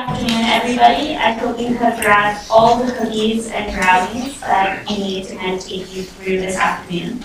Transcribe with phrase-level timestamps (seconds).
[0.00, 1.14] afternoon, everybody.
[1.14, 5.58] I hope you have grabbed all the cookies and brownies that you need to kind
[5.58, 7.22] of take you through this afternoon.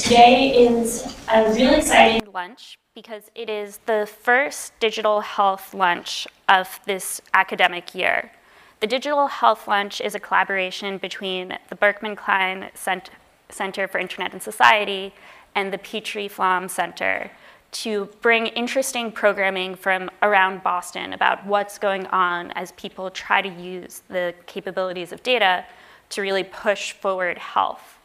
[0.00, 6.80] Today is a really exciting lunch because it is the first digital health lunch of
[6.86, 8.32] this academic year.
[8.80, 14.42] The Digital Health Lunch is a collaboration between the Berkman Klein Center for Internet and
[14.42, 15.14] Society
[15.54, 17.30] and the Petrie Flom Center
[17.70, 23.48] to bring interesting programming from around Boston about what's going on as people try to
[23.48, 25.64] use the capabilities of data
[26.10, 27.98] to really push forward health.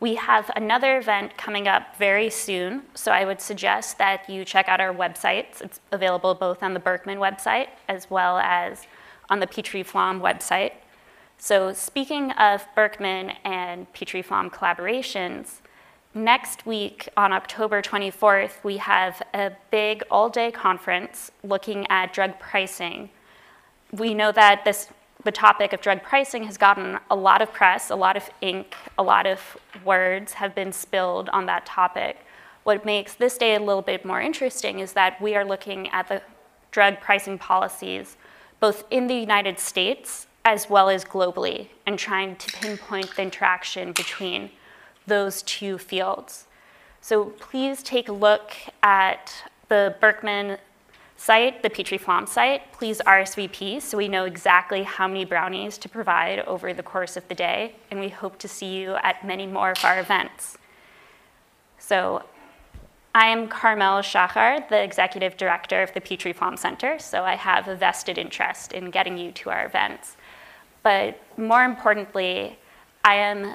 [0.00, 4.68] We have another event coming up very soon, so I would suggest that you check
[4.68, 5.60] out our websites.
[5.60, 8.86] It's available both on the Berkman website as well as
[9.28, 10.72] on the Petrie Flom website.
[11.36, 15.60] So speaking of Berkman and Petrie Flom collaborations,
[16.14, 22.38] Next week, on October 24th, we have a big all day conference looking at drug
[22.38, 23.10] pricing.
[23.92, 24.88] We know that this,
[25.22, 28.74] the topic of drug pricing has gotten a lot of press, a lot of ink,
[28.96, 32.16] a lot of words have been spilled on that topic.
[32.64, 36.08] What makes this day a little bit more interesting is that we are looking at
[36.08, 36.22] the
[36.70, 38.16] drug pricing policies
[38.60, 43.92] both in the United States as well as globally and trying to pinpoint the interaction
[43.92, 44.50] between
[45.08, 46.46] those two fields.
[47.00, 49.32] So please take a look at
[49.68, 50.58] the Berkman
[51.16, 52.72] site, the Petrie Flom site.
[52.72, 57.26] Please RSVP so we know exactly how many brownies to provide over the course of
[57.28, 60.56] the day, and we hope to see you at many more of our events.
[61.78, 62.22] So
[63.14, 67.66] I am Carmel Shachar, the executive director of the Petrie Flom Center, so I have
[67.66, 70.16] a vested interest in getting you to our events.
[70.82, 72.58] But more importantly,
[73.04, 73.54] I am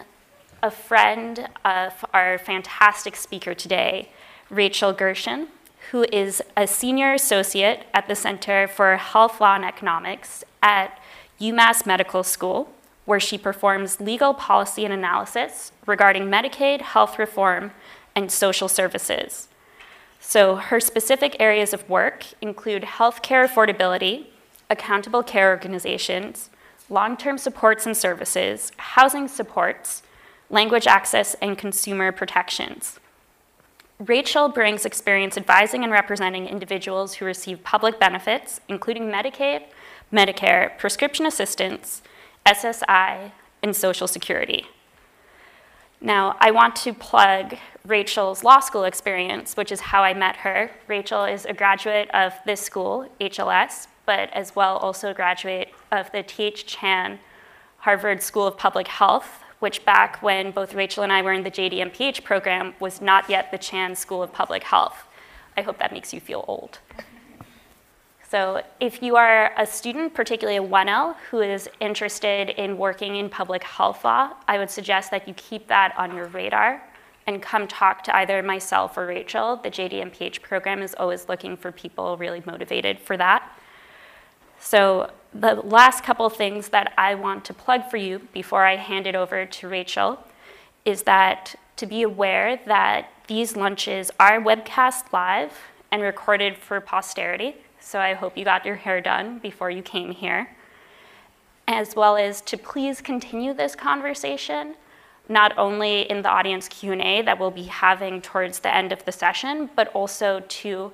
[0.64, 4.08] a friend of our fantastic speaker today,
[4.50, 5.50] Rachel Gershon,
[5.92, 10.98] who is a senior associate at the Center for Health Law and Economics at
[11.42, 12.72] UMass Medical School,
[13.04, 17.72] where she performs legal policy and analysis regarding Medicaid, health reform,
[18.16, 19.50] and social services.
[20.22, 24.28] So her specific areas of work include healthcare affordability,
[24.70, 26.50] accountable care organizations,
[26.90, 30.04] long-term supports and services, housing supports,
[30.54, 33.00] language access, and consumer protections.
[34.00, 39.64] Rachel brings experience advising and representing individuals who receive public benefits, including Medicaid,
[40.12, 42.04] Medicare, prescription assistance,
[42.46, 43.32] SSI,
[43.64, 44.68] and Social Security.
[46.00, 50.70] Now, I want to plug Rachel's law school experience, which is how I met her.
[50.88, 56.12] Rachel is a graduate of this school, HLS, but as well also a graduate of
[56.12, 56.66] the T.H.
[56.68, 57.20] Chan
[57.80, 61.50] Harvard School of Public Health, which back when both Rachel and I were in the
[61.50, 65.06] JD program was not yet the Chan School of Public Health.
[65.56, 66.80] I hope that makes you feel old.
[68.28, 73.30] So if you are a student, particularly a 1L, who is interested in working in
[73.30, 76.84] public health law, I would suggest that you keep that on your radar
[77.26, 79.56] and come talk to either myself or Rachel.
[79.56, 83.50] The JD program is always looking for people really motivated for that.
[84.60, 89.08] So the last couple things that I want to plug for you before I hand
[89.08, 90.20] it over to Rachel
[90.86, 95.54] is that to be aware that these lunches are webcast live
[95.92, 97.56] and recorded for posterity.
[97.80, 100.50] So I hope you got your hair done before you came here.
[101.68, 104.76] As well as to please continue this conversation,
[105.30, 109.12] not only in the audience Q&A that we'll be having towards the end of the
[109.12, 110.92] session, but also to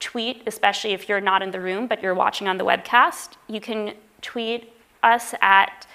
[0.00, 3.34] tweet, especially if you're not in the room but you're watching on the webcast.
[3.46, 4.72] You can tweet
[5.02, 5.86] us at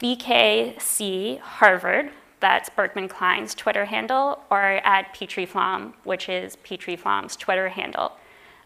[0.00, 7.34] BKC Harvard, that's Berkman Klein's Twitter handle, or at Petrie Flom, which is Petrie Flom's
[7.34, 8.12] Twitter handle.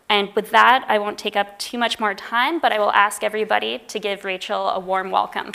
[0.08, 3.22] And with that, I won't take up too much more time, but I will ask
[3.22, 5.52] everybody to give Rachel a warm welcome.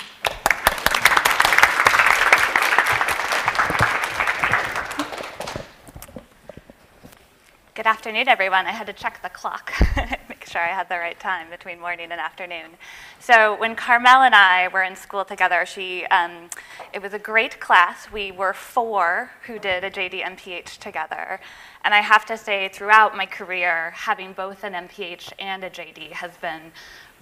[7.76, 8.68] Good afternoon, everyone.
[8.68, 9.74] I had to check the clock,
[10.30, 12.78] make sure I had the right time between morning and afternoon.
[13.20, 16.50] So when Carmel and I were in school together, she, um,
[16.94, 18.10] it was a great class.
[18.10, 21.42] We were four who did a JD MPH together.
[21.84, 26.12] And I have to say, throughout my career, having both an MPH and a JD
[26.14, 26.72] has been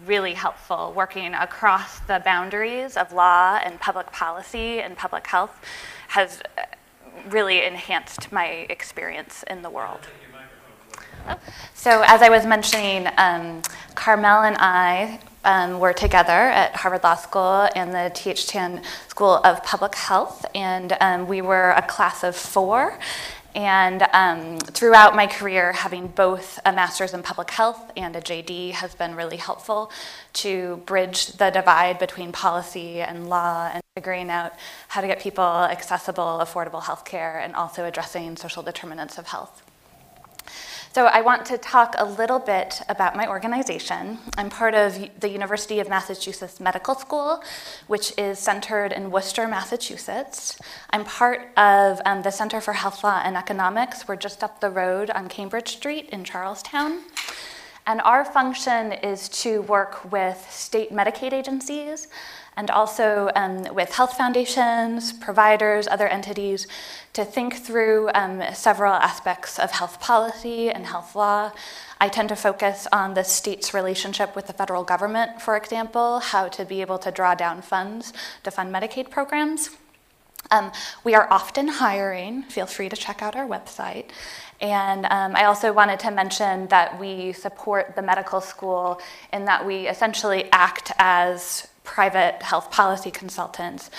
[0.05, 5.59] really helpful, working across the boundaries of law and public policy and public health
[6.09, 6.43] has
[7.27, 10.01] really enhanced my experience in the world.
[11.73, 13.61] So as I was mentioning, um,
[13.95, 18.47] Carmel and I um, were together at Harvard Law School and the T.H.
[18.47, 22.97] Chan School of Public Health, and um, we were a class of four.
[23.55, 28.71] And um, throughout my career, having both a master's in public health and a JD
[28.71, 29.91] has been really helpful
[30.33, 34.53] to bridge the divide between policy and law and figuring out
[34.87, 39.61] how to get people accessible, affordable health care and also addressing social determinants of health.
[40.93, 44.19] So I want to talk a little bit about my organization.
[44.37, 47.43] I'm part of the University of Massachusetts Medical School,
[47.87, 50.55] which is centered in Worcester, Massachusetts.
[50.91, 54.07] I'm part of um, the Center for Health Law and Economics.
[54.07, 56.99] We're just up the road on Cambridge Street in Charlestown.
[57.87, 62.07] And our function is to work with state Medicaid agencies
[62.55, 66.67] and also um, with health foundations, providers, other entities,
[67.13, 71.51] to think through um, several aspects of health policy and health law.
[71.99, 76.47] I tend to focus on the state's relationship with the federal government, for example, how
[76.49, 78.13] to be able to draw down funds
[78.43, 79.69] to fund Medicaid programs.
[80.51, 80.71] Um,
[81.03, 84.09] we are often hiring, feel free to check out our website.
[84.59, 89.01] And um, I also wanted to mention that we support the medical school
[89.31, 93.91] in that we essentially act as private health policy consultants,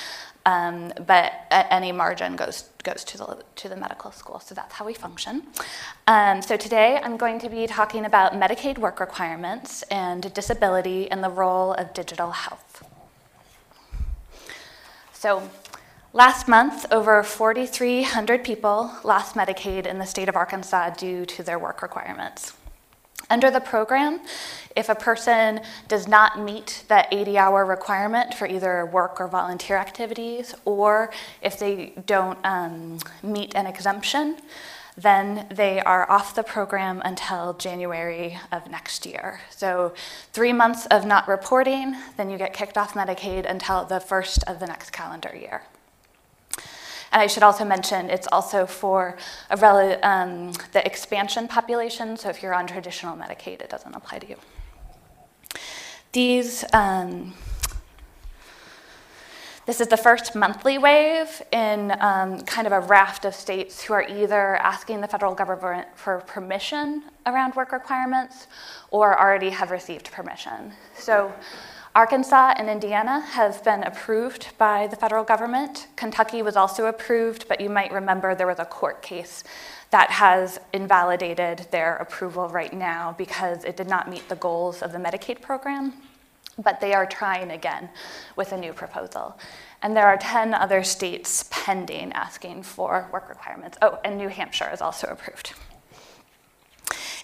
[0.46, 4.40] um, but any margin goes goes to the to the medical school.
[4.40, 5.42] So that's how we function.
[6.06, 11.24] Um, so today I'm going to be talking about Medicaid work requirements and disability and
[11.24, 12.84] the role of digital health.
[15.12, 15.48] So.
[16.16, 21.58] Last month, over 4,300 people lost Medicaid in the state of Arkansas due to their
[21.58, 22.52] work requirements.
[23.30, 24.20] Under the program,
[24.76, 29.76] if a person does not meet that 80 hour requirement for either work or volunteer
[29.76, 31.10] activities, or
[31.42, 34.36] if they don't um, meet an exemption,
[34.96, 39.40] then they are off the program until January of next year.
[39.50, 39.92] So,
[40.32, 44.60] three months of not reporting, then you get kicked off Medicaid until the first of
[44.60, 45.62] the next calendar year.
[47.14, 49.16] And I should also mention it's also for
[50.02, 54.36] um, the expansion population, so if you're on traditional Medicaid, it doesn't apply to you.
[56.10, 57.34] These, um,
[59.64, 63.94] this is the first monthly wave in um, kind of a raft of states who
[63.94, 68.48] are either asking the federal government for permission around work requirements
[68.90, 70.72] or already have received permission.
[70.96, 71.32] So
[71.94, 75.86] Arkansas and Indiana have been approved by the federal government.
[75.94, 79.44] Kentucky was also approved, but you might remember there was a court case
[79.90, 84.90] that has invalidated their approval right now because it did not meet the goals of
[84.90, 85.92] the Medicaid program.
[86.58, 87.88] But they are trying again
[88.34, 89.38] with a new proposal.
[89.80, 93.78] And there are 10 other states pending asking for work requirements.
[93.82, 95.52] Oh, and New Hampshire is also approved.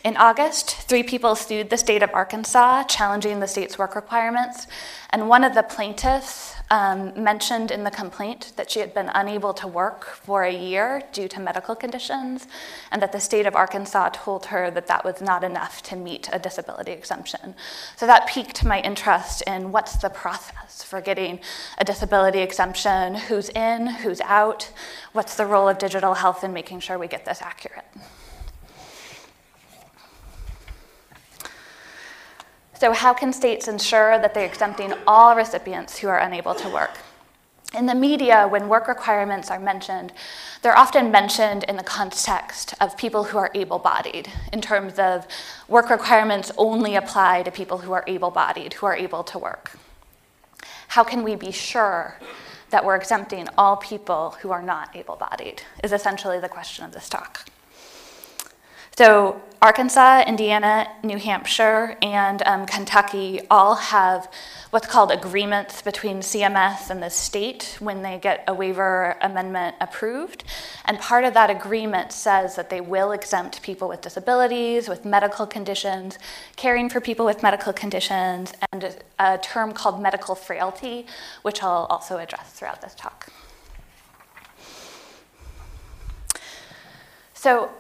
[0.03, 4.67] In August, three people sued the state of Arkansas, challenging the state's work requirements.
[5.11, 9.53] And one of the plaintiffs um, mentioned in the complaint that she had been unable
[9.53, 12.47] to work for a year due to medical conditions,
[12.91, 16.31] and that the state of Arkansas told her that that was not enough to meet
[16.33, 17.55] a disability exemption.
[17.97, 21.41] So that piqued my interest in what's the process for getting
[21.77, 24.71] a disability exemption, who's in, who's out,
[25.13, 27.85] what's the role of digital health in making sure we get this accurate.
[32.81, 36.97] So, how can states ensure that they're exempting all recipients who are unable to work?
[37.75, 40.15] In the media, when work requirements are mentioned,
[40.63, 45.27] they're often mentioned in the context of people who are able bodied, in terms of
[45.69, 49.79] work requirements only apply to people who are able bodied, who are able to work.
[50.89, 52.17] How can we be sure
[52.71, 55.61] that we're exempting all people who are not able bodied?
[55.85, 57.47] Is essentially the question of this talk.
[58.97, 64.33] So, Arkansas, Indiana, New Hampshire, and um, Kentucky all have
[64.71, 70.45] what's called agreements between CMS and the state when they get a waiver amendment approved.
[70.87, 75.47] And part of that agreement says that they will exempt people with disabilities, with medical
[75.47, 76.19] conditions,
[76.57, 81.05] caring for people with medical conditions, and a term called medical frailty,
[81.43, 83.31] which I'll also address throughout this talk.
[87.35, 87.71] So,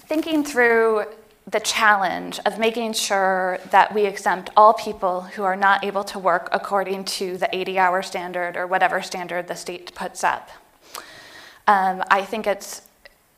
[0.00, 1.04] thinking through
[1.50, 6.18] the challenge of making sure that we exempt all people who are not able to
[6.18, 10.50] work according to the 80 hour standard or whatever standard the state puts up.
[11.66, 12.82] Um, I think it's,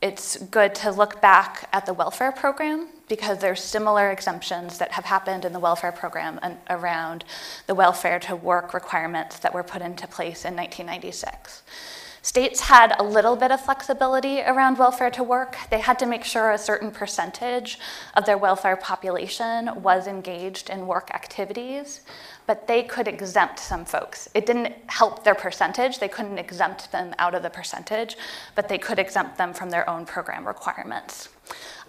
[0.02, 5.04] it's good to look back at the welfare program because there's similar exemptions that have
[5.04, 7.24] happened in the welfare program around
[7.66, 11.62] the welfare to work requirements that were put into place in 1996.
[12.22, 15.56] States had a little bit of flexibility around welfare to work.
[15.70, 17.78] They had to make sure a certain percentage
[18.14, 22.02] of their welfare population was engaged in work activities,
[22.46, 24.28] but they could exempt some folks.
[24.34, 28.18] It didn't help their percentage, they couldn't exempt them out of the percentage,
[28.54, 31.30] but they could exempt them from their own program requirements.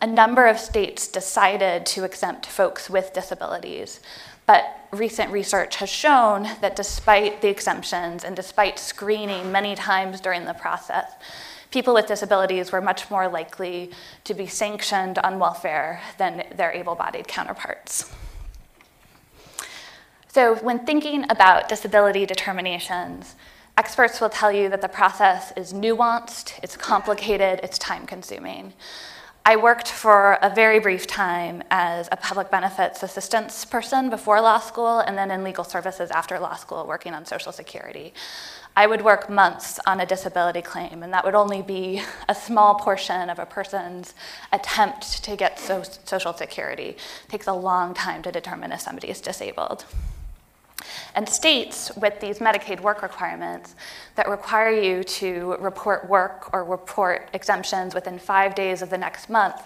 [0.02, 4.00] A number of states decided to exempt folks with disabilities.
[4.52, 10.44] But recent research has shown that despite the exemptions and despite screening many times during
[10.44, 11.10] the process,
[11.72, 13.92] people with disabilities were much more likely
[14.26, 18.14] to be sanctioned on welfare than their able bodied counterparts.
[20.28, 23.36] So, when thinking about disability determinations,
[23.78, 28.74] experts will tell you that the process is nuanced, it's complicated, it's time consuming.
[29.44, 34.60] I worked for a very brief time as a public benefits assistance person before law
[34.60, 38.14] school and then in legal services after law school working on Social Security.
[38.78, 42.76] I would work months on a disability claim, and that would only be a small
[42.76, 44.14] portion of a person's
[44.54, 46.90] attempt to get so- Social Security.
[46.90, 49.86] It takes a long time to determine if somebody is disabled.
[51.16, 53.76] And states with these Medicaid work requirements
[54.16, 59.30] that require you to report work or report exemptions within five days of the next
[59.30, 59.62] month,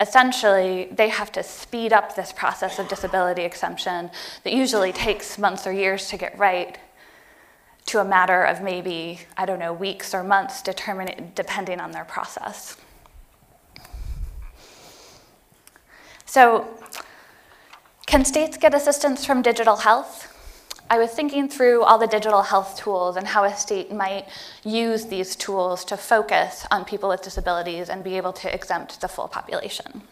[0.00, 4.10] essentially they have to speed up this process of disability exemption
[4.44, 6.78] that usually takes months or years to get right
[7.86, 12.76] to a matter of maybe, I don't know, weeks or months depending on their process.
[16.26, 16.68] So,
[18.06, 20.34] can states get assistance from digital health?
[20.90, 24.26] I was thinking through all the digital health tools and how a state might
[24.64, 29.08] use these tools to focus on people with disabilities and be able to exempt the
[29.08, 30.02] full population.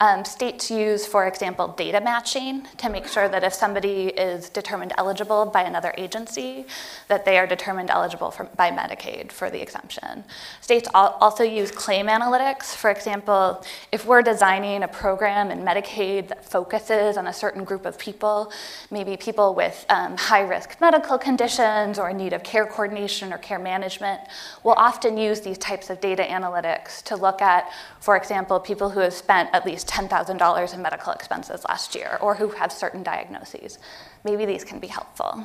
[0.00, 4.92] Um, states use, for example, data matching to make sure that if somebody is determined
[4.98, 6.66] eligible by another agency,
[7.06, 10.24] that they are determined eligible for, by Medicaid for the exemption.
[10.60, 12.74] States also use claim analytics.
[12.74, 17.86] For example, if we're designing a program in Medicaid that focuses on a certain group
[17.86, 18.52] of people,
[18.90, 23.38] maybe people with um, high risk medical conditions or in need of care coordination or
[23.38, 24.20] care management,
[24.64, 27.70] we'll often use these types of data analytics to look at,
[28.00, 32.34] for example, people who have spent at least $10,000 in medical expenses last year or
[32.34, 33.78] who have certain diagnoses.
[34.24, 35.44] Maybe these can be helpful.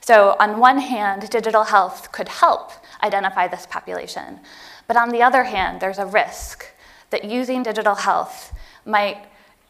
[0.00, 2.72] So, on one hand, digital health could help
[3.02, 4.40] identify this population.
[4.86, 6.64] But on the other hand, there's a risk
[7.10, 8.54] that using digital health
[8.86, 9.18] might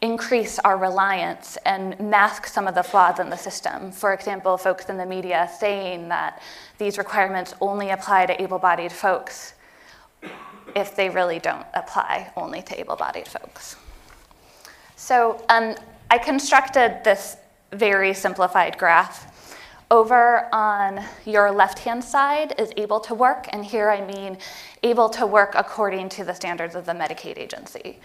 [0.01, 3.91] increase our reliance and mask some of the flaws in the system.
[3.91, 6.41] For example, folks in the media saying that
[6.77, 9.53] these requirements only apply to able bodied folks
[10.75, 13.75] if they really don't apply only to able bodied folks.
[14.95, 15.75] So um,
[16.09, 17.37] I constructed this
[17.71, 19.27] very simplified graph.
[19.89, 24.37] Over on your left hand side is able to work, and here I mean
[24.83, 27.99] able to work according to the standards of the Medicaid agency.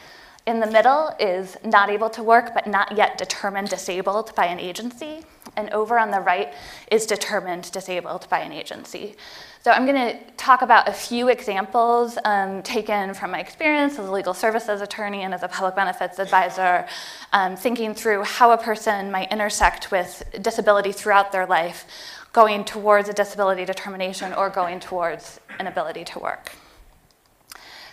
[0.47, 4.61] In the middle is not able to work but not yet determined disabled by an
[4.61, 5.25] agency.
[5.57, 6.55] And over on the right
[6.91, 9.17] is determined disabled by an agency.
[9.67, 14.07] So I'm going to talk about a few examples um, taken from my experience as
[14.07, 16.87] a legal services attorney and as a public benefits advisor,
[17.33, 21.85] um, thinking through how a person might intersect with disability throughout their life,
[22.33, 26.53] going towards a disability determination or going towards an ability to work.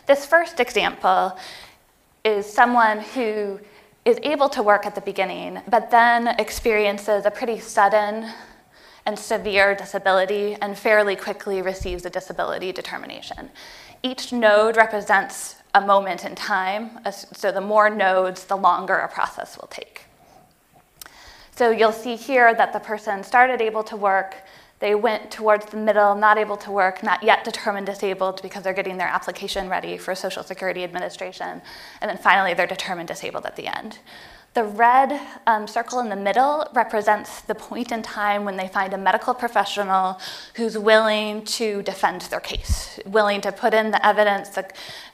[0.05, 1.35] This first example
[2.23, 3.59] is someone who
[4.05, 8.31] is able to work at the beginning, but then experiences a pretty sudden
[9.05, 13.49] and severe disability and fairly quickly receives a disability determination.
[14.01, 19.57] Each node represents a moment in time, so the more nodes, the longer a process
[19.57, 20.01] will take.
[21.55, 24.35] So you'll see here that the person started able to work,
[24.79, 28.73] they went towards the middle, not able to work, not yet determined disabled because they're
[28.73, 31.61] getting their application ready for Social Security Administration.
[32.01, 33.99] And then finally, they're determined disabled at the end.
[34.53, 38.93] The red um, circle in the middle represents the point in time when they find
[38.93, 40.19] a medical professional
[40.53, 44.69] who's willing to defend their case, willing to put in the evidence, the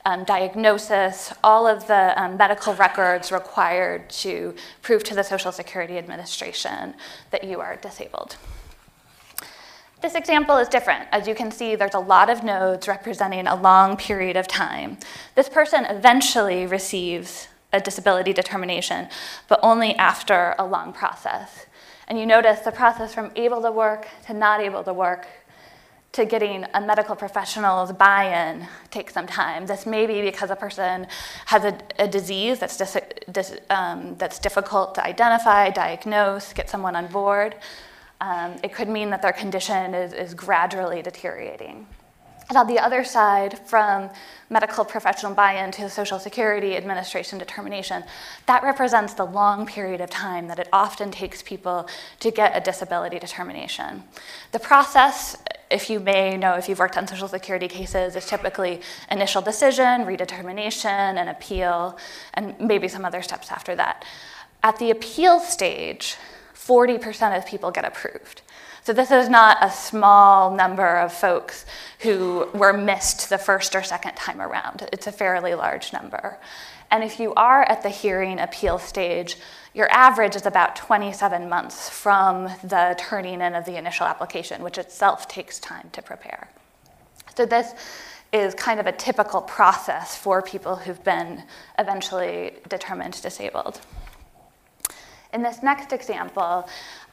[0.05, 5.97] um, diagnosis, all of the um, medical records required to prove to the Social Security
[5.97, 6.93] Administration
[7.31, 8.35] that you are disabled.
[10.01, 11.07] This example is different.
[11.11, 14.97] As you can see, there's a lot of nodes representing a long period of time.
[15.35, 19.07] This person eventually receives a disability determination,
[19.47, 21.65] but only after a long process.
[22.07, 25.27] And you notice the process from able to work to not able to work
[26.11, 29.67] to getting a medical professional's buy-in takes some time.
[29.67, 31.05] This may be because a person
[31.45, 32.97] has a, a disease that's, dis,
[33.31, 37.55] dis, um, that's difficult to identify, diagnose, get someone on board,
[38.21, 41.87] Um, it could mean that their condition is, is gradually deteriorating.
[42.49, 44.09] And on the other side, from
[44.49, 48.03] medical professional buy in to the Social Security Administration determination,
[48.47, 51.87] that represents the long period of time that it often takes people
[52.19, 54.03] to get a disability determination.
[54.51, 55.37] The process,
[55.69, 60.05] if you may know if you've worked on Social Security cases, is typically initial decision,
[60.05, 61.99] redetermination, and appeal,
[62.33, 64.03] and maybe some other steps after that.
[64.63, 66.15] At the appeal stage,
[66.55, 68.41] 40% of people get approved.
[68.83, 71.65] So this is not a small number of folks
[71.99, 74.87] who were missed the first or second time around.
[74.93, 76.39] It's a fairly large number.
[76.91, 79.37] And if you are at the hearing appeal stage,
[79.73, 84.77] your average is about 27 months from the turning in of the initial application, which
[84.77, 86.49] itself takes time to prepare.
[87.35, 87.73] So this
[88.33, 91.43] is kind of a typical process for people who've been
[91.77, 93.81] eventually determined disabled.
[95.31, 96.67] In this next example,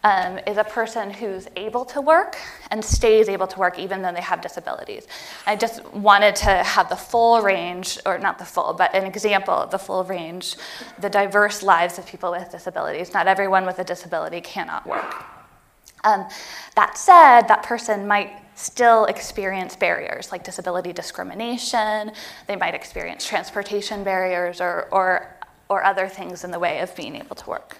[0.06, 2.38] um, is a person who's able to work
[2.70, 5.08] and stays able to work even though they have disabilities.
[5.46, 9.54] I just wanted to have the full range, or not the full, but an example
[9.54, 10.54] of the full range,
[11.00, 13.12] the diverse lives of people with disabilities.
[13.12, 15.24] Not everyone with a disability cannot work.
[16.04, 16.28] Um,
[16.76, 22.12] that said, that person might still experience barriers like disability discrimination,
[22.46, 25.36] they might experience transportation barriers or, or,
[25.68, 27.76] or other things in the way of being able to work.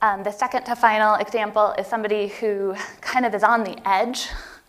[0.00, 4.28] Um, the second to final example is somebody who kind of is on the edge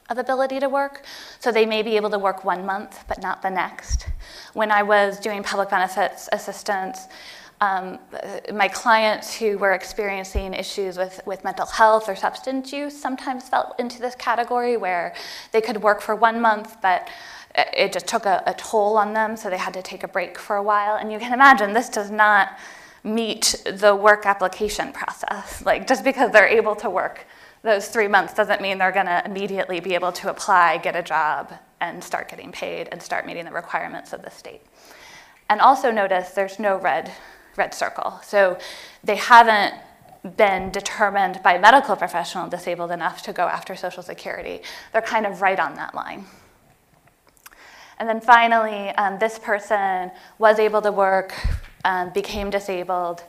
[0.09, 1.03] of ability to work.
[1.39, 4.07] So they may be able to work one month, but not the next.
[4.53, 7.07] When I was doing public benefits assistance,
[7.61, 7.99] um,
[8.51, 13.75] my clients who were experiencing issues with, with mental health or substance use sometimes fell
[13.77, 15.13] into this category where
[15.51, 17.07] they could work for one month, but
[17.55, 20.39] it just took a, a toll on them, so they had to take a break
[20.39, 20.95] for a while.
[20.95, 22.57] And you can imagine this does not
[23.03, 25.61] meet the work application process.
[25.65, 27.25] Like just because they're able to work
[27.61, 31.03] those three months doesn't mean they're going to immediately be able to apply, get a
[31.03, 34.61] job, and start getting paid and start meeting the requirements of the state.
[35.49, 37.11] And also notice there's no red
[37.55, 38.19] red circle.
[38.23, 38.57] So
[39.03, 39.75] they haven't
[40.37, 44.61] been determined by medical professional disabled enough to go after Social Security.
[44.93, 46.25] They're kind of right on that line.
[47.97, 51.33] And then finally, um, this person was able to work
[51.85, 53.23] um, became disabled,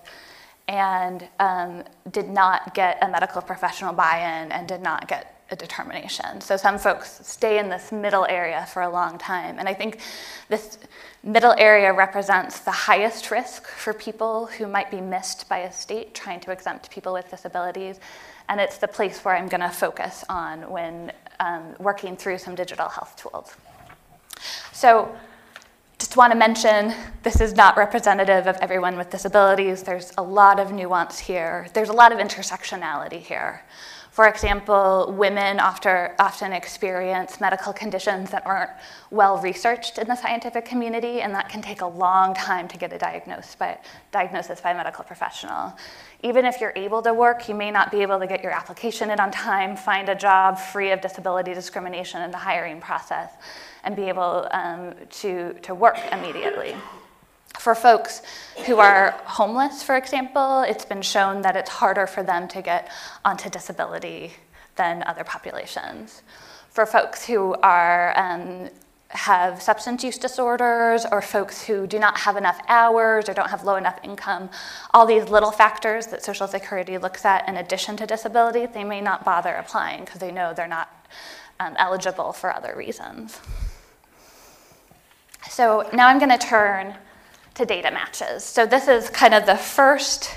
[0.69, 5.57] and um, did not get a medical professional buy in and did not get a
[5.57, 6.41] determination.
[6.41, 9.59] So some folks stay in this middle area for a long time.
[9.59, 9.99] And I think
[10.49, 10.79] this
[11.25, 16.15] middle area represents the highest risk for people who might be missed by a state
[16.15, 17.99] trying to exempt people with disabilities.
[18.49, 22.55] And it's the place where I'm going to focus on when um, working through some
[22.55, 23.53] digital health tools.
[24.73, 25.13] So
[26.01, 29.83] just want to mention this is not representative of everyone with disabilities.
[29.83, 31.69] There's a lot of nuance here.
[31.75, 33.63] There's a lot of intersectionality here.
[34.11, 38.71] For example, women after, often experience medical conditions that aren't
[39.11, 42.95] well researched in the scientific community, and that can take a long time to get
[42.95, 43.79] a diagnosis by,
[44.11, 45.77] diagnosis by a medical professional.
[46.23, 49.11] Even if you're able to work, you may not be able to get your application
[49.11, 53.35] in on time, find a job free of disability discrimination in the hiring process
[53.85, 56.75] and be able um, to, to work immediately.
[57.59, 58.23] For folks
[58.67, 62.91] who are homeless, for example, it's been shown that it's harder for them to get
[63.25, 64.33] onto disability
[64.77, 66.23] than other populations.
[66.71, 68.71] For folks who are um,
[69.11, 73.65] have substance use disorders or folks who do not have enough hours or don't have
[73.65, 74.49] low enough income,
[74.95, 79.01] all these little factors that Social Security looks at in addition to disability, they may
[79.01, 80.89] not bother applying because they know they're not
[81.59, 83.41] um, eligible for other reasons.
[85.49, 86.95] So now I'm going to turn
[87.55, 88.45] to data matches.
[88.45, 90.31] So this is kind of the first,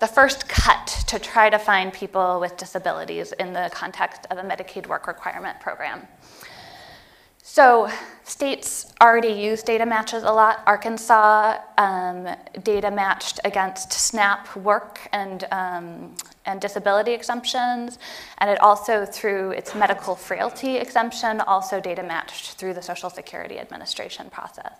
[0.00, 4.42] the first cut to try to find people with disabilities in the context of a
[4.42, 6.06] Medicaid work requirement program.
[7.42, 7.90] So
[8.24, 10.62] states already use data matches a lot.
[10.66, 12.28] Arkansas um,
[12.62, 17.98] data matched against SNAP work and, um, and disability exemptions,
[18.38, 23.58] and it also through its medical frailty exemption, also data matched through the Social Security
[23.58, 24.74] Administration process.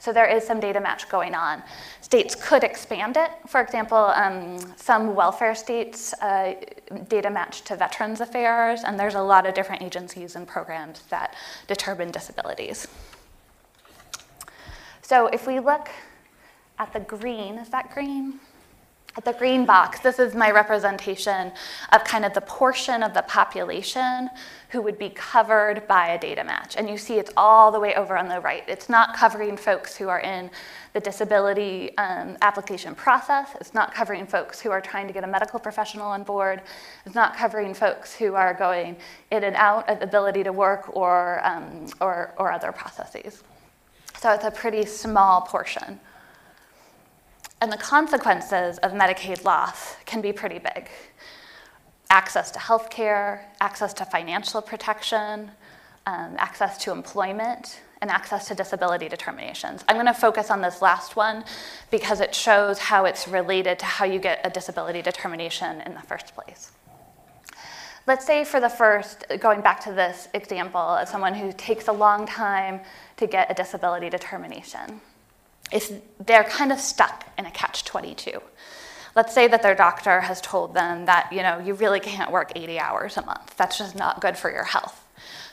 [0.00, 1.62] So there is some data match going on.
[2.02, 3.30] States could expand it.
[3.48, 6.54] For example, um, some welfare states uh,
[7.08, 11.34] data match to Veterans Affairs, and there's a lot of different agencies and programs that
[11.66, 12.86] determine disabilities.
[15.02, 15.88] So if we look
[16.78, 18.40] at the green, is that green?
[19.24, 21.50] The green box, this is my representation
[21.92, 24.30] of kind of the portion of the population
[24.68, 26.76] who would be covered by a data match.
[26.76, 28.62] And you see it's all the way over on the right.
[28.68, 30.50] It's not covering folks who are in
[30.92, 33.48] the disability um, application process.
[33.60, 36.62] It's not covering folks who are trying to get a medical professional on board.
[37.04, 38.96] It's not covering folks who are going
[39.32, 43.42] in and out of ability to work or, um, or, or other processes.
[44.18, 45.98] So it's a pretty small portion.
[47.60, 50.88] And the consequences of Medicaid loss can be pretty big
[52.10, 55.50] access to health care, access to financial protection,
[56.06, 59.84] um, access to employment, and access to disability determinations.
[59.88, 61.44] I'm going to focus on this last one
[61.90, 66.00] because it shows how it's related to how you get a disability determination in the
[66.00, 66.72] first place.
[68.06, 71.92] Let's say for the first, going back to this example of someone who takes a
[71.92, 72.80] long time
[73.18, 75.02] to get a disability determination.
[75.70, 78.40] If they're kind of stuck in a catch 22.
[79.14, 82.52] Let's say that their doctor has told them that, you know, you really can't work
[82.54, 83.56] 80 hours a month.
[83.56, 85.04] That's just not good for your health.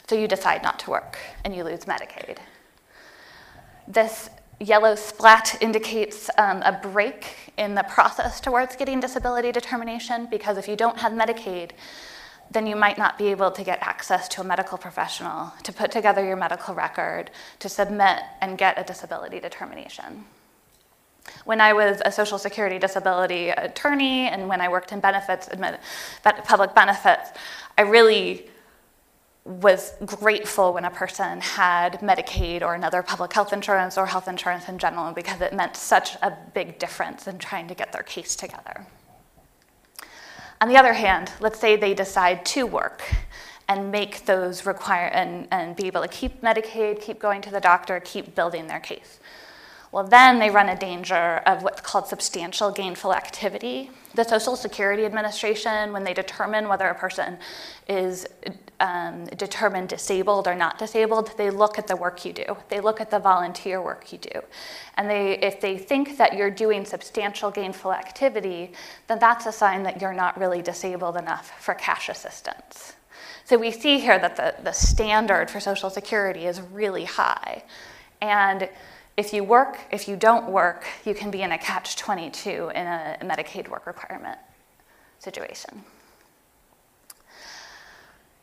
[0.08, 2.38] So you decide not to work and you lose Medicaid.
[3.88, 10.58] This yellow splat indicates um, a break in the process towards getting disability determination because
[10.58, 11.72] if you don't have Medicaid,
[12.52, 15.92] then you might not be able to get access to a medical professional to put
[15.92, 20.26] together your medical record, to submit and get a disability determination.
[21.44, 25.50] When I was a Social Security disability attorney and when I worked in benefits,
[26.24, 27.32] public benefits,
[27.78, 28.48] I really
[29.44, 34.68] was grateful when a person had Medicaid or another public health insurance or health insurance
[34.68, 38.36] in general because it meant such a big difference in trying to get their case
[38.36, 38.88] together.
[40.62, 43.04] On the other hand, let's say they decide to work
[43.68, 47.60] and make those require and, and be able to keep Medicaid, keep going to the
[47.60, 49.20] doctor, keep building their case
[49.92, 53.90] well, then they run a danger of what's called substantial gainful activity.
[54.14, 57.38] The Social Security Administration, when they determine whether a person
[57.88, 58.26] is
[58.80, 62.58] um, determined disabled or not disabled, they look at the work you do.
[62.70, 64.42] They look at the volunteer work you do.
[64.98, 68.74] And they, if they think that you're doing substantial gainful activity,
[69.08, 72.94] then that's a sign that you're not really disabled enough for cash assistance.
[73.46, 77.64] So we see here that the, the standard for Social Security is really high.
[78.22, 78.70] And
[79.18, 82.88] if you work, if you don't work, you can be in a catch 22 in
[82.88, 84.38] a Medicaid work requirement
[85.20, 85.84] situation.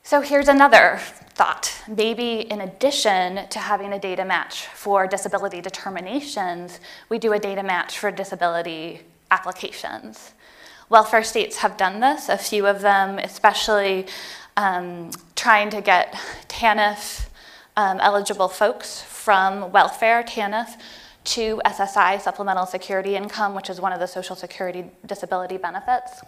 [0.02, 0.98] So here's another
[1.34, 1.72] thought.
[1.88, 7.62] Maybe in addition to having a data match for disability determinations, we do a data
[7.62, 10.32] match for disability applications.
[10.88, 14.06] Welfare states have done this, a few of them, especially
[14.56, 16.12] um, trying to get
[16.48, 17.28] TANF
[17.76, 20.78] um, eligible folks from welfare, TANF,
[21.24, 26.20] to SSI, Supplemental Security Income, which is one of the Social Security disability benefits.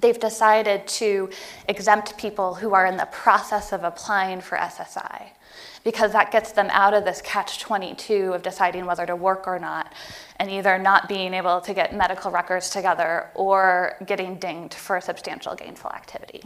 [0.00, 1.30] They've decided to
[1.68, 5.30] exempt people who are in the process of applying for SSI
[5.82, 9.58] because that gets them out of this catch 22 of deciding whether to work or
[9.58, 9.92] not
[10.36, 15.54] and either not being able to get medical records together or getting dinged for substantial
[15.54, 16.42] gainful activity.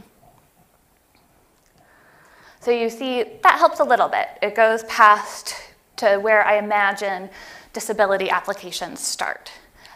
[2.63, 4.29] So you see, that helps a little bit.
[4.41, 5.55] It goes past
[5.97, 7.29] to where I imagine
[7.73, 9.51] disability applications start.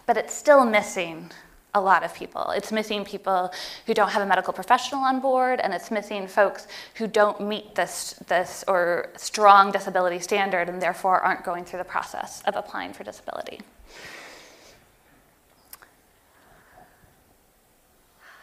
[0.06, 1.32] But it's still missing
[1.74, 2.50] a lot of people.
[2.50, 3.54] It's missing people
[3.86, 7.74] who don't have a medical professional on board, and it's missing folks who don't meet
[7.74, 12.92] this, this or strong disability standard and therefore aren't going through the process of applying
[12.92, 13.62] for disability.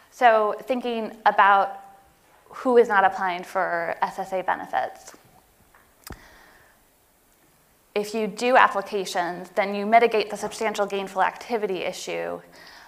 [0.09, 1.84] So thinking about
[2.55, 5.13] who is not applying for SSA benefits.
[7.93, 12.41] If you do applications, then you mitigate the substantial gainful activity issue,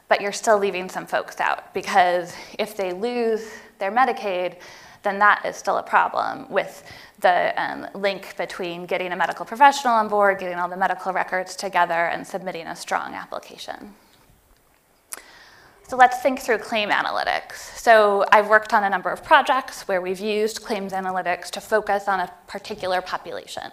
[0.07, 3.49] but you're still leaving some folks out because if they lose
[3.79, 4.55] their Medicaid,
[5.03, 6.83] then that is still a problem with
[7.19, 11.55] the um, link between getting a medical professional on board, getting all the medical records
[11.55, 13.93] together, and submitting a strong application.
[15.87, 17.53] So let's think through claim analytics.
[17.77, 22.09] So I've worked on a number of projects where we've used claims analytics to focus
[22.09, 23.71] on a particular population.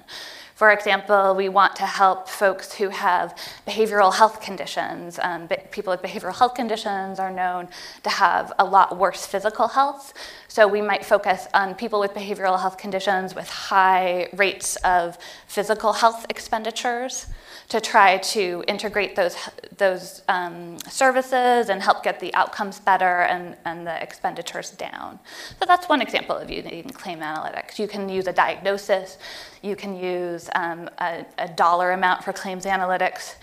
[0.55, 3.37] For example, we want to help folks who have
[3.67, 5.19] behavioral health conditions.
[5.21, 7.69] Um, people with behavioral health conditions are known
[8.05, 10.15] to have a lot worse physical health.
[10.47, 15.93] So we might focus on people with behavioral health conditions with high rates of physical
[15.93, 17.27] health expenditures
[17.69, 19.37] to try to integrate those,
[19.79, 25.19] those um, services and help get the outcomes better and, and the expenditures down.
[25.59, 27.79] So that's one example of using claim analytics.
[27.79, 29.19] You can use a diagnosis,
[29.63, 33.35] you can use um, a, a dollar amount for claims analytics.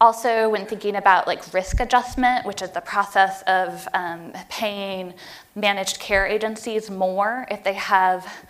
[0.00, 5.12] Also, when thinking about like risk adjustment, which is the process of um, paying
[5.56, 8.46] managed care agencies more if they have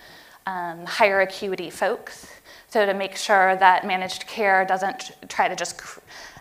[0.47, 2.27] um, higher acuity folks.
[2.69, 5.81] So to make sure that managed care doesn't try to just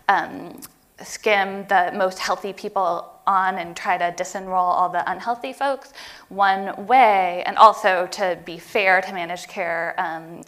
[0.09, 0.59] um,
[1.01, 5.93] skim the most healthy people on and try to disenroll all the unhealthy folks,
[6.29, 10.41] one way, and also to be fair to managed care um,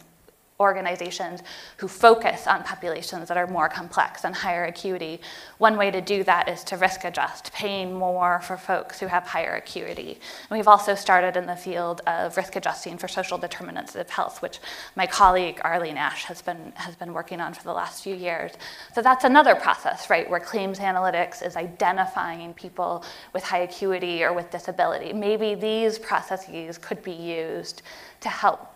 [0.60, 1.42] organizations
[1.78, 5.20] who focus on populations that are more complex and higher acuity.
[5.58, 9.24] One way to do that is to risk adjust, paying more for folks who have
[9.24, 10.20] higher acuity.
[10.50, 14.42] And we've also started in the field of risk adjusting for social determinants of health,
[14.42, 14.60] which
[14.94, 18.52] my colleague Arlene Ash has been, has been working on for the last few years.
[18.94, 24.34] So that's another process, right, where claims analytics is identifying people with high acuity or
[24.34, 25.14] with disability.
[25.14, 27.82] Maybe these processes could be used
[28.20, 28.69] to help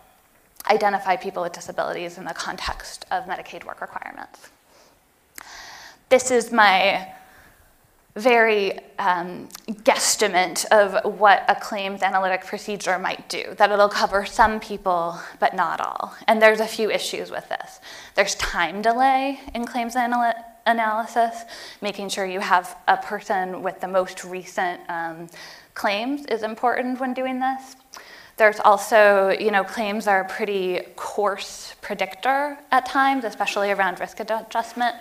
[0.69, 4.49] identify people with disabilities in the context of Medicaid work requirements.
[6.09, 7.07] This is my
[8.15, 9.49] very um,
[9.83, 15.53] guesstimate of what a claims analytic procedure might do, that it'll cover some people, but
[15.53, 16.15] not all.
[16.27, 17.81] And there's a few issues with this.
[18.15, 20.33] There's time delay in claims anal-
[20.65, 21.43] analysis,
[21.81, 25.27] making sure you have a person with the most recent um,
[25.73, 27.75] claims is important when doing this.
[28.37, 34.19] There's also, you know, claims are a pretty coarse predictor at times, especially around risk
[34.19, 34.95] adjustment.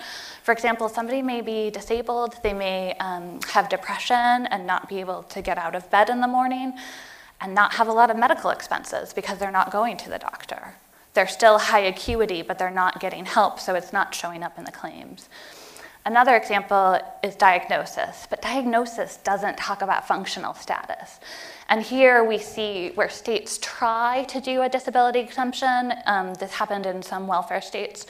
[0.45, 5.25] For example, somebody may be disabled, they may um, have depression and not be able
[5.25, 6.75] to get out of bed in the morning
[7.41, 10.75] and not have a lot of medical expenses because they're not going to the doctor.
[11.15, 14.65] They're still high acuity, but they're not getting help, so it's not showing up in
[14.65, 15.29] the claims.
[16.07, 21.19] Another example is diagnosis, but diagnosis doesn't talk about functional status.
[21.71, 25.95] And here we see where states try to do a disability exemption.
[26.05, 28.05] Um, this happened in some welfare states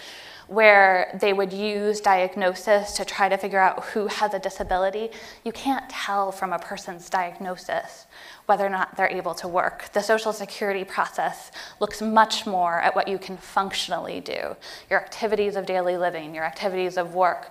[0.47, 5.11] where they would use diagnosis to try to figure out who has a disability.
[5.45, 8.07] You can't tell from a person's diagnosis
[8.47, 9.91] whether or not they're able to work.
[9.95, 14.57] The Social Security process looks much more at what you can functionally do
[14.91, 17.51] your activities of daily living, your activities of work,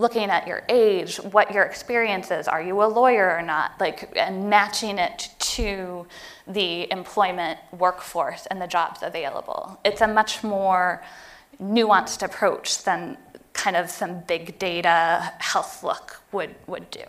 [0.00, 4.10] looking at your age, what your experience is, are you a lawyer or not, like,
[4.16, 6.06] and matching it to
[6.46, 9.78] the employment workforce and the jobs available.
[9.84, 11.04] It's a much more
[11.62, 13.18] nuanced approach than
[13.52, 17.04] kind of some big data health look would, would do.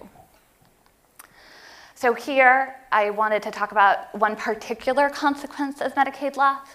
[1.96, 6.68] So here, I wanted to talk about one particular consequence of Medicaid loss,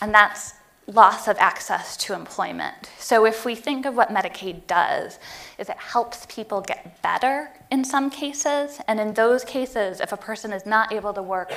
[0.00, 0.54] and that's
[0.86, 2.90] loss of access to employment.
[2.98, 5.18] So if we think of what Medicaid does,
[5.58, 10.16] is it helps people get better in some cases, and in those cases, if a
[10.16, 11.52] person is not able to work,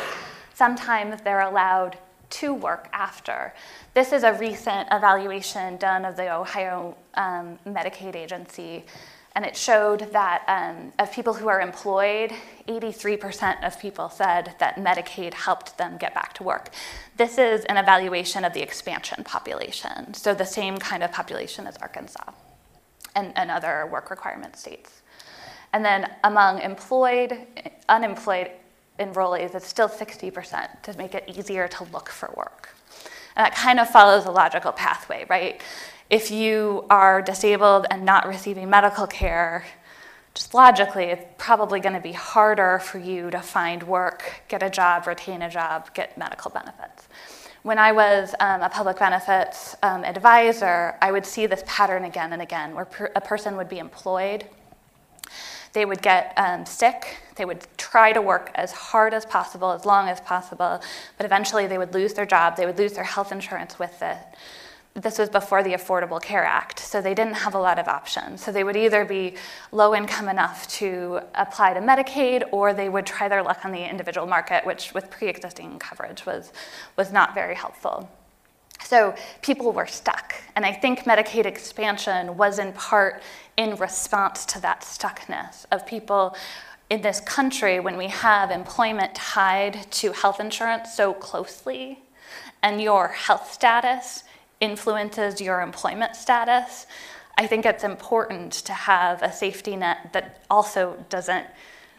[0.54, 1.98] sometimes they're allowed
[2.30, 3.54] to work after.
[3.94, 8.86] This is a recent evaluation done of the Ohio um, Medicaid agency
[9.36, 12.32] and it showed that um, of people who are employed,
[12.68, 16.70] 83% of people said that Medicaid helped them get back to work.
[17.18, 21.78] This is an evaluation of the expansion population, so the same kind of population as
[21.78, 22.32] Arkansas
[23.16, 25.02] and, and other work requirement states.
[25.74, 27.48] And then among employed,
[27.90, 28.52] unemployed
[29.00, 32.70] enrollees, it's still 60% to make it easier to look for work.
[33.36, 35.60] And that kind of follows a logical pathway, right?
[36.14, 39.66] If you are disabled and not receiving medical care,
[40.36, 44.70] just logically, it's probably going to be harder for you to find work, get a
[44.70, 47.08] job, retain a job, get medical benefits.
[47.64, 52.32] When I was um, a public benefits um, advisor, I would see this pattern again
[52.32, 54.46] and again where per- a person would be employed,
[55.72, 59.84] they would get um, sick, they would try to work as hard as possible, as
[59.84, 60.80] long as possible,
[61.18, 64.18] but eventually they would lose their job, they would lose their health insurance with it
[64.96, 68.44] this was before the Affordable Care Act, so they didn't have a lot of options.
[68.44, 69.36] So they would either be
[69.72, 73.90] low income enough to apply to Medicaid, or they would try their luck on the
[73.90, 76.54] individual market, which with pre existing coverage was,
[76.96, 78.08] was not very helpful.
[78.84, 80.36] So people were stuck.
[80.56, 83.24] And I think Medicaid expansion was in part
[83.58, 86.36] in response to that stuckness of people
[86.90, 92.04] in this country when we have employment tied to health insurance so closely
[92.62, 94.24] and your health status
[94.64, 96.88] influences your employment status,
[97.38, 101.48] I think it's important to have a safety net that also doesn't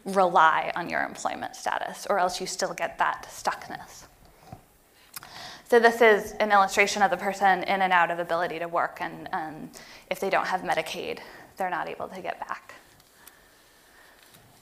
[0.06, 4.04] rely on your employment status, or else you still get that stuckness.
[5.68, 8.98] So this is an illustration of the person in and out of ability to work,
[9.00, 9.70] and um,
[10.10, 11.18] if they don't have Medicaid,
[11.56, 12.74] they're not able to get back.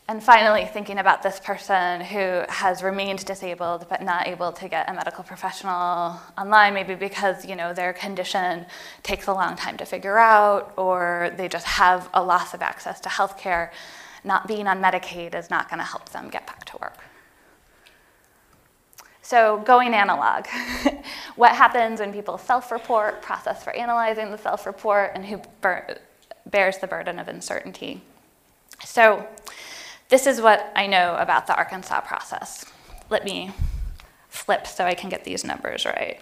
[0.08, 4.90] And finally, thinking about this person who has remained disabled but not able to get
[4.90, 8.66] a medical professional online, maybe because you know their condition
[9.04, 13.00] takes a long time to figure out, or they just have a loss of access
[13.00, 13.70] to healthcare.
[14.24, 16.98] Not being on Medicaid is not going to help them get back to work.
[19.22, 20.46] So going analog,
[21.36, 25.40] what happens when people self-report, process for analyzing the self-report, and who
[26.46, 28.02] bears the burden of uncertainty.
[28.84, 29.26] So
[30.12, 32.66] this is what I know about the Arkansas process.
[33.09, 33.51] Let me
[34.29, 36.20] flip so I can get these numbers right.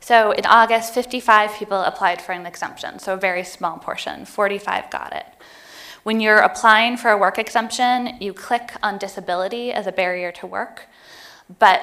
[0.00, 4.90] So in August, 55 people applied for an exemption, so a very small portion, 45
[4.90, 5.26] got it.
[6.02, 10.46] When you're applying for a work exemption, you click on disability as a barrier to
[10.46, 10.86] work,
[11.58, 11.82] but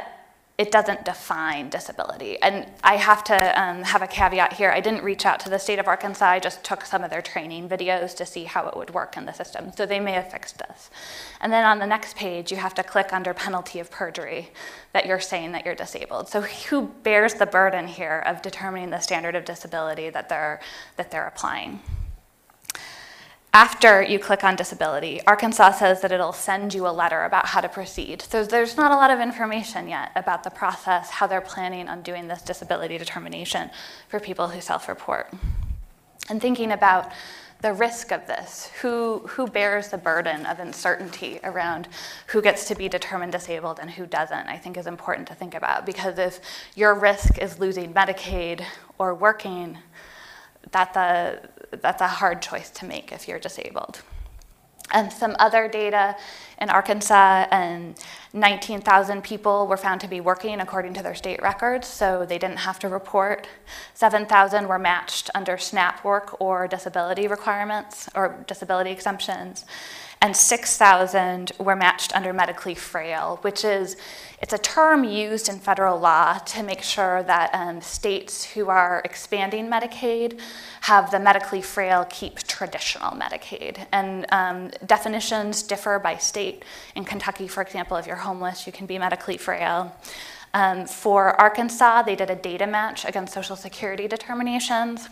[0.58, 2.42] it doesn't define disability.
[2.42, 4.72] And I have to um, have a caveat here.
[4.72, 6.26] I didn't reach out to the state of Arkansas.
[6.26, 9.28] I just took some of their training videos to see how it would work in
[9.28, 9.72] the system.
[9.78, 10.90] So they may have fixed this.
[11.42, 14.50] And then on the next page, you have to click under penalty of perjury
[14.94, 16.28] that you're saying that you're disabled.
[16.28, 20.60] So who bears the burden here of determining the standard of disability that they're,
[20.96, 21.82] that they're applying?
[23.58, 27.60] After you click on disability, Arkansas says that it'll send you a letter about how
[27.60, 28.22] to proceed.
[28.22, 32.04] So there's not a lot of information yet about the process, how they're planning on
[32.04, 33.72] doing this disability determination
[34.10, 35.34] for people who self-report.
[36.30, 37.12] And thinking about
[37.64, 41.88] the risk of this, who, who bears the burden of uncertainty around
[42.28, 45.56] who gets to be determined disabled and who doesn't, I think is important to think
[45.56, 45.84] about.
[45.84, 46.42] Because if
[46.76, 48.64] your risk is losing Medicaid
[49.00, 49.80] or working,
[50.72, 51.40] that a,
[51.72, 54.02] that's a hard choice to make if you're disabled.
[54.92, 56.16] And some other data
[56.62, 57.96] in Arkansas, and
[58.32, 62.60] 19,000 people were found to be working according to their state records, so they didn't
[62.60, 63.48] have to report.
[63.94, 69.66] 7,000 were matched under SNAP work or disability requirements or disability exemptions
[70.22, 73.98] and 6,000 were matched under medically frail, which is,
[74.42, 79.02] it's a term used in federal law to make sure that um, states who are
[79.06, 80.40] expanding Medicaid
[80.82, 83.86] have the medically frail keep traditional Medicaid.
[83.92, 86.64] And um, definitions differ by state.
[86.96, 89.96] In Kentucky, for example, if you're homeless, you can be medically frail.
[90.54, 95.10] Um, for Arkansas, they did a data match against Social Security determinations.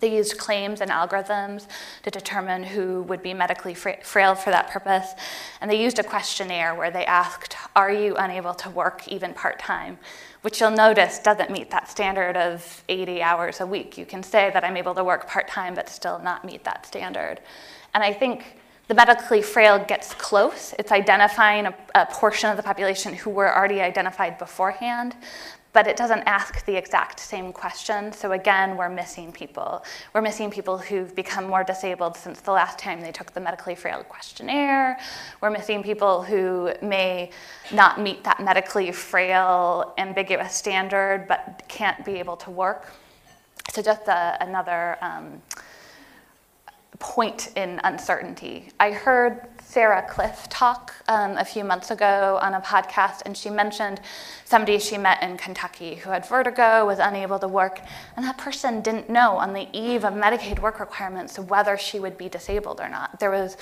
[0.00, 1.66] They used claims and algorithms
[2.02, 5.12] to determine who would be medically frail for that purpose.
[5.60, 9.58] And they used a questionnaire where they asked, Are you unable to work even part
[9.58, 9.98] time?
[10.42, 13.98] Which you'll notice doesn't meet that standard of 80 hours a week.
[13.98, 16.86] You can say that I'm able to work part time, but still not meet that
[16.86, 17.40] standard.
[17.94, 18.58] And I think
[18.88, 20.74] the medically frail gets close.
[20.78, 25.14] It's identifying a, a, portion of the population who were already identified beforehand,
[25.72, 28.12] but it doesn't ask the exact same question.
[28.12, 29.84] So again, we're missing people.
[30.14, 33.74] We're missing people who've become more disabled since the last time they took the medically
[33.74, 34.98] frail questionnaire.
[35.40, 37.30] We're missing people who may
[37.72, 42.92] not meet that medically frail, ambiguous standard, but can't be able to work.
[43.70, 45.42] So just a, another um,
[46.98, 48.70] point in uncertainty.
[48.80, 53.50] I heard Sarah Kliff talk um, a few months ago on a podcast, and she
[53.50, 54.00] mentioned
[54.46, 57.82] somebody she met in Kentucky who had vertigo, was unable to work,
[58.16, 62.16] and that person didn't know on the eve of Medicaid work requirements whether she would
[62.16, 63.20] be disabled or not.
[63.20, 63.58] There was,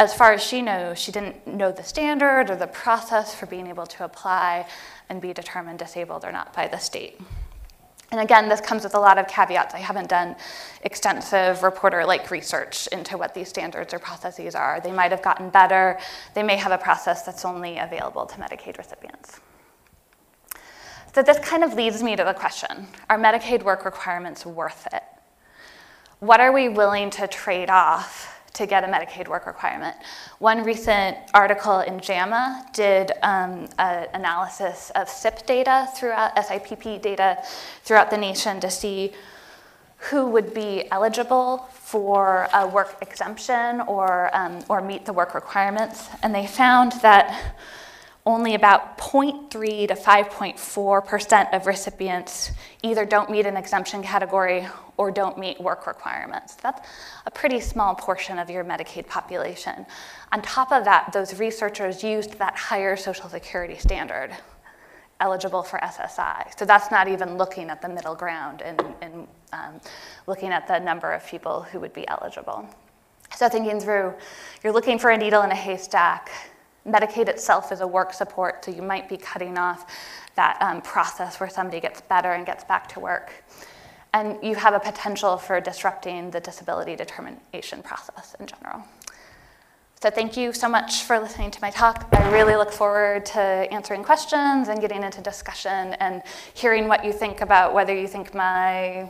[0.00, 3.66] as far as she knows, she didn't know the standard or the process for being
[3.66, 4.66] able to apply
[5.10, 7.20] and be determined disabled or not by the state.
[8.12, 9.74] And again, this comes with a lot of caveats.
[9.74, 10.36] I haven't done
[10.82, 14.80] extensive reporter-like research into what these standards or processes are.
[14.80, 15.98] They might have gotten better.
[16.34, 19.40] They may have a process that's only available to Medicaid recipients.
[21.14, 25.02] So this kind of leads me to the question, are Medicaid work requirements worth it?
[26.20, 29.96] What are we willing to trade off to get a Medicaid work requirement.
[30.38, 37.38] One recent article in JAMA did um, an analysis of SIPP data throughout, SIPP data
[37.82, 39.12] throughout the nation to see
[40.10, 46.08] who would be eligible for a work exemption or, um, or meet the work requirements.
[46.22, 47.56] And they found that
[48.24, 55.38] only about 0.3 to 5.4% of recipients either don't meet an exemption category or don't
[55.38, 56.54] meet work requirements.
[56.56, 56.88] That's
[57.26, 59.86] a pretty small portion of your Medicaid population.
[60.30, 64.30] On top of that, those researchers used that higher Social Security standard
[65.20, 66.58] eligible for SSI.
[66.58, 69.80] So that's not even looking at the middle ground and, and um,
[70.26, 72.68] looking at the number of people who would be eligible.
[73.36, 74.14] So thinking through,
[74.62, 76.30] you're looking for a needle in a haystack,
[76.86, 79.86] Medicaid itself is a work support, so you might be cutting off
[80.34, 83.32] that um, process where somebody gets better and gets back to work.
[84.14, 88.84] And you have a potential for disrupting the disability determination process in general.
[90.02, 92.08] So thank you so much for listening to my talk.
[92.12, 96.22] I really look forward to answering questions and getting into discussion and
[96.54, 99.08] hearing what you think about whether you think my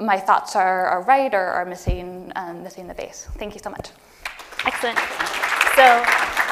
[0.00, 3.28] my thoughts are, are right or are missing um, missing the base.
[3.38, 3.90] Thank you so much.
[4.66, 4.98] Excellent.
[5.76, 6.43] So.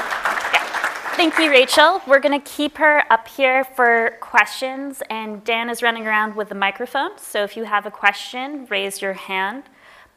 [1.23, 2.01] Thank you, Rachel.
[2.07, 6.49] We're going to keep her up here for questions, and Dan is running around with
[6.49, 7.17] the microphone.
[7.17, 9.65] So if you have a question, raise your hand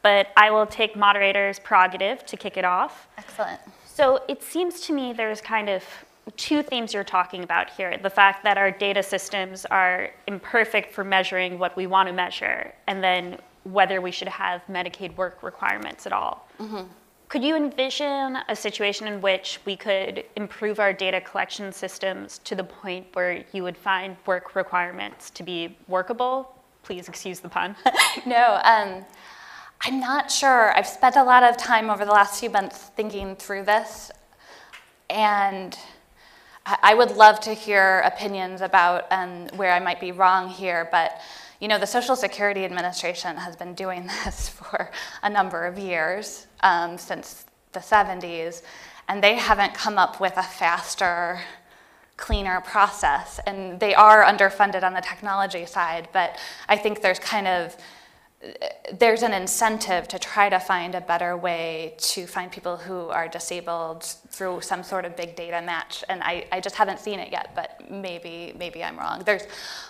[0.02, 3.08] but I will take moderator's prerogative to kick it off.
[3.18, 3.58] Excellent.
[3.86, 5.82] So it seems to me there's kind of
[6.36, 11.02] two themes you're talking about here the fact that our data systems are imperfect for
[11.02, 16.06] measuring what we want to measure, and then whether we should have Medicaid work requirements
[16.06, 16.48] at all.
[16.60, 16.84] Mm-hmm.
[17.36, 22.54] Could you envision a situation in which we could improve our data collection systems to
[22.54, 26.56] the point where you would find work requirements to be workable?
[26.82, 27.76] Please excuse the pun.
[28.26, 29.04] no, um,
[29.82, 30.74] I'm not sure.
[30.74, 34.10] I've spent a lot of time over the last few months thinking through this,
[35.10, 35.78] and
[36.64, 41.20] I would love to hear opinions about um, where I might be wrong here, but
[41.60, 44.90] you know, the Social Security Administration has been doing this for
[45.22, 48.62] a number of years, um, since the 70s,
[49.08, 51.40] and they haven't come up with a faster,
[52.16, 53.38] cleaner process.
[53.46, 56.38] And they are underfunded on the technology side, but
[56.68, 57.76] I think there's kind of
[58.92, 63.28] there's an incentive to try to find a better way to find people who are
[63.28, 66.04] disabled through some sort of big data match.
[66.08, 69.22] And I, I just haven't seen it yet, but maybe, maybe I'm wrong.
[69.24, 69.44] There's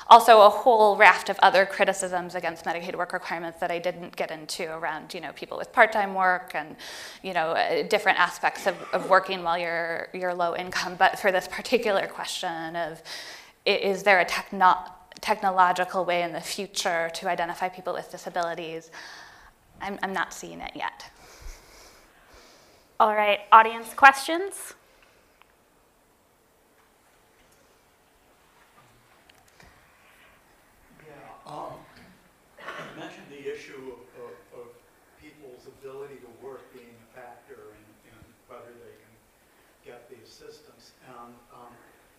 [0.06, 4.30] also a whole raft of other criticisms against Medicaid work requirements that I didn't get
[4.30, 6.76] into around, you know, people with part-time work and,
[7.22, 10.94] you know, uh, different aspects of, of working while you're, you're low income.
[10.96, 13.02] But for this particular question of,
[13.66, 14.76] is there a techno
[15.20, 18.90] technological way in the future to identify people with disabilities.
[19.80, 21.10] I'm, I'm not seeing it yet.
[22.98, 24.72] All right, audience questions?
[31.06, 31.12] Yeah,
[31.46, 31.76] um,
[32.58, 34.66] you mentioned the issue of, of, of,
[35.20, 38.16] people's ability to work being a factor in, in
[38.48, 39.12] whether they can
[39.84, 40.92] get the assistance.
[41.04, 41.34] And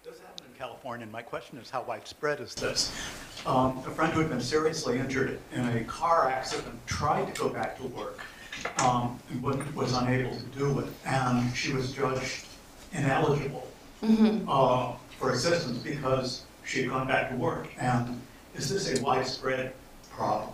[0.08, 2.95] this happened in California, and my question is how widespread is this?
[3.45, 7.49] Um, a friend who had been seriously injured in a car accident tried to go
[7.49, 8.22] back to work
[8.80, 9.41] um, and
[9.76, 12.45] was unable to do it, and she was judged
[12.93, 13.68] ineligible
[14.01, 14.47] mm-hmm.
[14.49, 17.68] uh, for assistance because she had gone back to work.
[17.78, 18.22] And
[18.55, 19.74] is this a widespread
[20.10, 20.51] problem?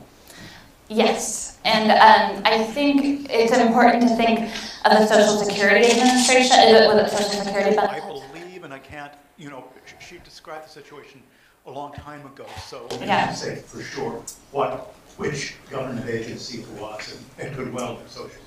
[0.89, 4.39] Yes, and um, I think it's important to think
[4.85, 8.03] of the Social Security Administration, with the Social Security benefits.
[8.03, 9.65] I believe, and I can't you know,
[9.99, 11.21] she described the situation
[11.65, 13.25] a long time ago, so we Yeah.
[13.25, 14.21] can't say for sure
[14.51, 18.43] what, which government agency it was, and it could well be Social Security.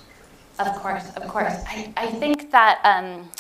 [0.59, 1.55] Of course, of course.
[1.66, 3.30] I, I think that um,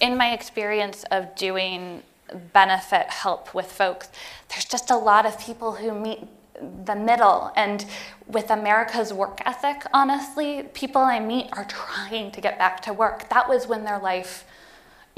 [0.00, 2.02] in my experience of doing
[2.52, 4.08] benefit help with folks,
[4.48, 6.20] there's just a lot of people who meet
[6.84, 7.52] the middle.
[7.56, 7.84] And
[8.26, 13.28] with America's work ethic, honestly, people I meet are trying to get back to work.
[13.30, 14.44] That was when their life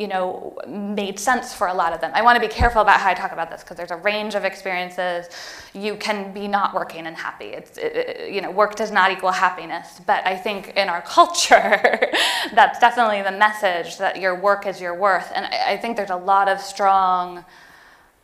[0.03, 2.11] you know, made sense for a lot of them.
[2.13, 4.35] I want to be careful about how I talk about this because there's a range
[4.35, 5.27] of experiences.
[5.75, 7.51] You can be not working and happy.
[7.59, 10.01] It's, it, you know, work does not equal happiness.
[10.05, 12.11] But I think in our culture,
[12.53, 15.31] that's definitely the message that your work is your worth.
[15.33, 17.45] And I, I think there's a lot of strong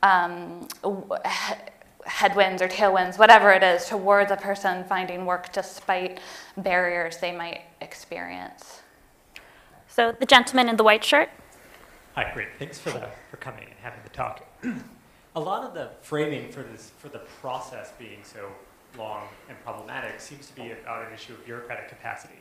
[0.02, 0.66] um,
[2.06, 6.18] headwinds or tailwinds, whatever it is, towards a person finding work despite
[6.56, 8.80] barriers they might experience.
[9.86, 11.28] So the gentleman in the white shirt.
[12.18, 12.48] Hi, great.
[12.58, 14.44] Thanks for, the, for coming and having the talk.
[15.36, 18.50] a lot of the framing for this for the process being so
[18.98, 22.34] long and problematic seems to be about an issue of bureaucratic capacity.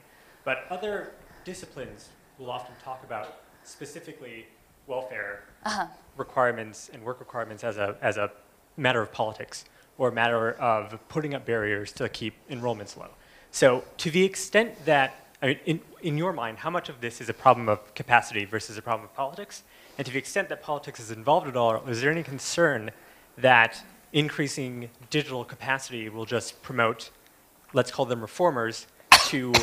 [0.43, 1.11] But other
[1.43, 2.09] disciplines
[2.39, 4.47] will often talk about specifically
[4.87, 5.85] welfare uh-huh.
[6.15, 8.31] requirements and work requirements as a, as a
[8.77, 9.65] matter of politics
[9.99, 13.09] or a matter of putting up barriers to keep enrollments low.
[13.51, 17.21] So to the extent that I mean, in, in your mind, how much of this
[17.21, 19.63] is a problem of capacity versus a problem of politics?
[19.97, 22.91] And to the extent that politics is involved at all, is there any concern
[23.37, 23.83] that
[24.13, 27.11] increasing digital capacity will just promote,
[27.73, 28.87] let's call them reformers,
[29.25, 29.53] to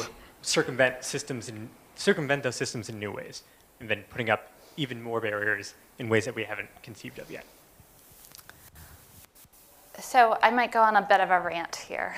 [0.43, 3.43] circumvent systems and circumvent those systems in new ways,
[3.81, 7.45] and then putting up even more barriers in ways that we haven't conceived of yet?
[10.01, 12.15] So I might go on a bit of a rant here.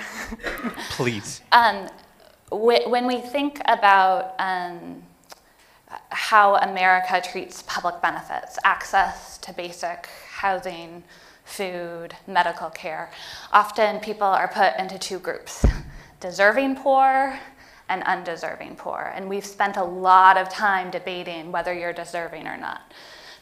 [0.91, 1.41] Please.
[1.53, 1.89] Um,
[2.51, 5.03] when we think about um,
[6.11, 11.03] how America treats public benefits, access to basic housing,
[11.45, 13.11] food, medical care.
[13.53, 15.65] Often people are put into two groups
[16.21, 17.39] deserving poor
[17.89, 19.13] and undeserving poor.
[19.15, 22.93] And we've spent a lot of time debating whether you're deserving or not.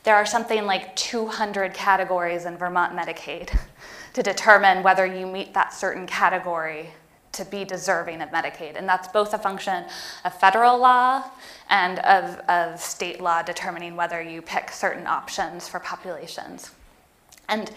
[0.03, 3.57] There are something like 200 categories in Vermont Medicaid
[4.13, 6.91] to determine whether you meet that certain category
[7.35, 8.77] to be deserving of Medicaid.
[8.77, 9.85] And that's both a function
[10.25, 11.25] of federal law
[11.69, 16.71] and of, of state law determining whether you pick certain options for populations.
[17.49, 17.71] And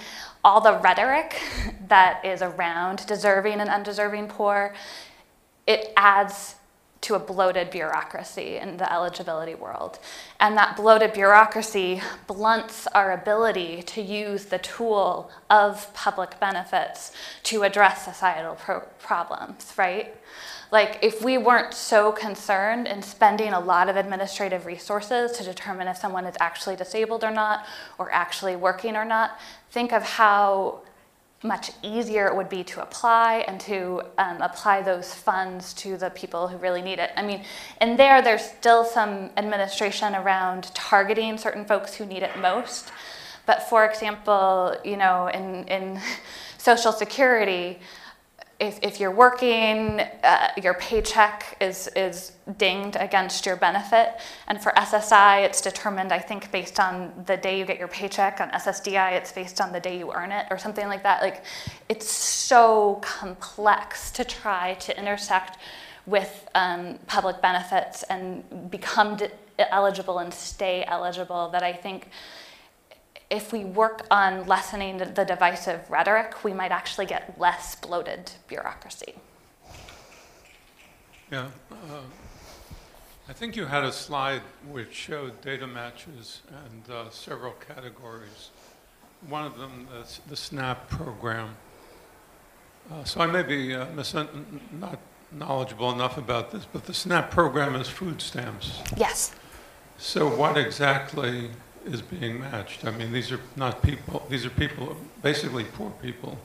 [0.43, 1.41] all the rhetoric
[1.87, 4.73] that is around deserving and undeserving poor,
[5.65, 6.55] it adds
[7.01, 9.99] to a bloated bureaucracy in the eligibility world.
[10.39, 17.11] And that bloated bureaucracy blunts our ability to use the tool of public benefits
[17.43, 20.15] to address societal pro- problems, right?
[20.69, 25.87] Like, if we weren't so concerned in spending a lot of administrative resources to determine
[25.87, 27.65] if someone is actually disabled or not,
[27.97, 29.39] or actually working or not,
[29.71, 30.81] think of how
[31.43, 36.09] much easier it would be to apply and to um, apply those funds to the
[36.09, 37.11] people who really need it.
[37.15, 37.43] I mean,
[37.79, 42.91] in there, there's still some administration around targeting certain folks who need it most.
[43.45, 46.01] But for example, you know, in, in
[46.57, 47.79] Social Security,
[48.59, 54.19] if, if you're working, uh, your paycheck is, is dinged against your benefit.
[54.47, 58.41] And for SSI, it's determined, I think, based on the day you get your paycheck.
[58.41, 61.21] On SSDI, it's based on the day you earn it or something like that.
[61.21, 61.43] Like,
[61.87, 65.59] it's so complex to try to intersect
[66.07, 69.17] with um, public benefits and become
[69.59, 72.09] eligible and stay eligible that I think
[73.29, 79.15] if we work on lessening the divisive rhetoric, we might actually get less bloated bureaucracy.
[81.31, 81.75] Yeah, uh,
[83.27, 88.51] I think you had a slide which showed data matches and uh, several categories.
[89.27, 91.57] One of them, the, the SNAP program.
[92.89, 93.87] Uh, so I may be uh,
[94.71, 94.99] not
[95.33, 98.81] knowledgeable enough about this, but the SNAP program is food stamps.
[98.95, 99.35] Yes.
[99.97, 101.49] So what exactly
[101.93, 102.85] is being matched?
[102.85, 106.37] I mean, these are not people, these are people, basically poor people.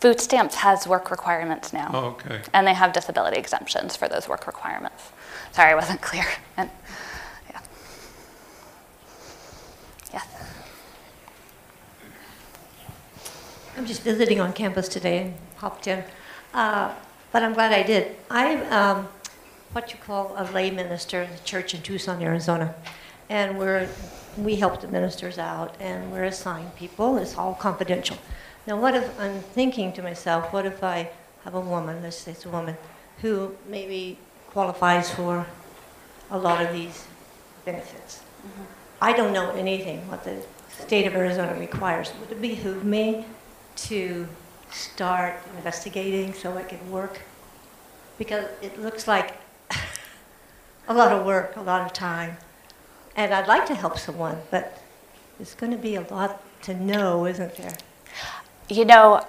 [0.00, 1.90] Food stamps has work requirements now.
[1.94, 2.42] Oh, okay.
[2.52, 5.02] And they have disability exemptions for those work requirements.
[5.52, 6.26] Sorry, I wasn't clear.
[6.56, 6.68] And,
[7.50, 7.60] yeah.
[10.12, 10.26] Yes.
[13.76, 16.04] I'm just visiting on campus today and popped in.
[16.52, 16.92] Uh,
[17.32, 18.14] but I'm glad I did.
[18.30, 19.08] I'm um,
[19.72, 22.74] what you call a lay minister in the church in Tucson, Arizona.
[23.28, 23.88] And we're
[24.36, 27.18] we help the ministers out and we're assigned people.
[27.18, 28.16] It's all confidential.
[28.66, 31.10] Now, what if I'm thinking to myself, what if I
[31.44, 32.76] have a woman, let's say it's a woman,
[33.20, 34.18] who maybe
[34.50, 35.46] qualifies for
[36.30, 37.06] a lot of these
[37.64, 38.22] benefits?
[38.40, 38.62] Mm-hmm.
[39.02, 42.12] I don't know anything what the state of Arizona requires.
[42.20, 43.26] Would it behoove me
[43.76, 44.26] to
[44.70, 47.20] start investigating so I could work?
[48.18, 49.34] Because it looks like
[50.88, 52.38] a lot of work, a lot of time.
[53.16, 54.80] And I'd like to help someone, but
[55.38, 57.76] there's going to be a lot to know, isn't there?
[58.68, 59.24] You know,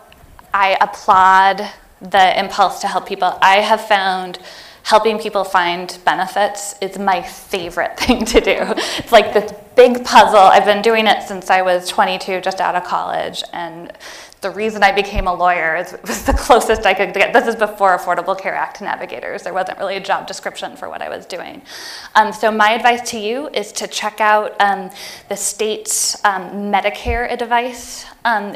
[0.54, 1.70] I applaud
[2.02, 3.38] the impulse to help people.
[3.42, 4.40] I have found
[4.86, 8.56] helping people find benefits is my favorite thing to do.
[8.98, 10.38] It's like this big puzzle.
[10.38, 13.92] I've been doing it since I was 22, just out of college, and
[14.42, 17.34] the reason I became a lawyer is, was the closest I could get.
[17.34, 19.42] This is before Affordable Care Act navigators.
[19.42, 21.64] There wasn't really a job description for what I was doing.
[22.14, 24.92] Um, so my advice to you is to check out um,
[25.30, 28.56] the state's um, Medicare advice um,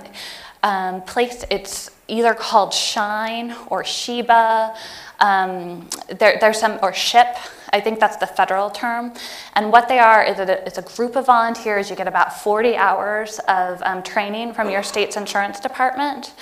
[0.62, 1.44] um, place.
[1.50, 4.76] It's either called Shine or SHIBA.
[5.20, 7.36] Um, there, there's some, or SHIP.
[7.72, 9.14] I think that's the federal term.
[9.54, 11.90] And what they are is a, it's a group of volunteers.
[11.90, 16.34] You get about 40 hours of um, training from your state's insurance department.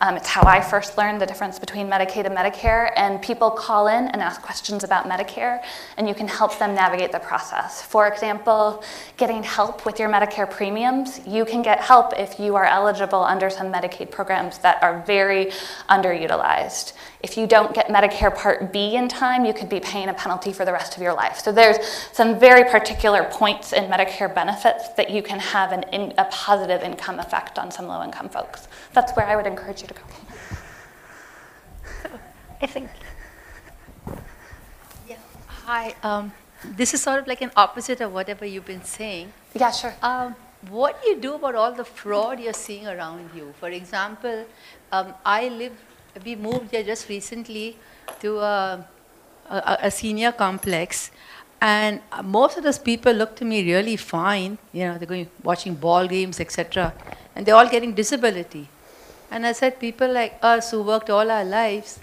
[0.00, 2.92] Um, it's how I first learned the difference between Medicaid and Medicare.
[2.96, 5.62] And people call in and ask questions about Medicare,
[5.96, 7.82] and you can help them navigate the process.
[7.82, 8.84] For example,
[9.16, 13.50] getting help with your Medicare premiums, you can get help if you are eligible under
[13.50, 15.46] some Medicaid programs that are very
[15.88, 16.92] underutilized.
[17.20, 20.52] If you don't get Medicare Part B in time, you could be paying a penalty
[20.52, 21.38] for the rest of your life.
[21.38, 21.78] So there's
[22.12, 26.82] some very particular points in Medicare benefits that you can have an in, a positive
[26.82, 28.68] income effect on some low income folks.
[28.92, 30.00] That's where I would encourage you to go.
[32.62, 32.88] I think.
[35.08, 35.16] Yeah.
[35.46, 35.94] Hi.
[36.04, 36.32] Um,
[36.64, 39.32] this is sort of like an opposite of whatever you've been saying.
[39.54, 39.94] Yeah, sure.
[40.02, 40.36] Um,
[40.70, 43.54] what do you do about all the fraud you're seeing around you?
[43.60, 44.44] For example,
[44.90, 45.72] um, I live
[46.24, 47.76] we moved here just recently
[48.20, 48.86] to a,
[49.50, 51.10] a, a senior complex,
[51.60, 54.58] And most of those people look to me really fine.
[54.72, 56.94] You know, they're going watching ball games, etc.
[57.34, 58.68] And they're all getting disability.
[59.30, 62.00] And I said, people like us who worked all our lives,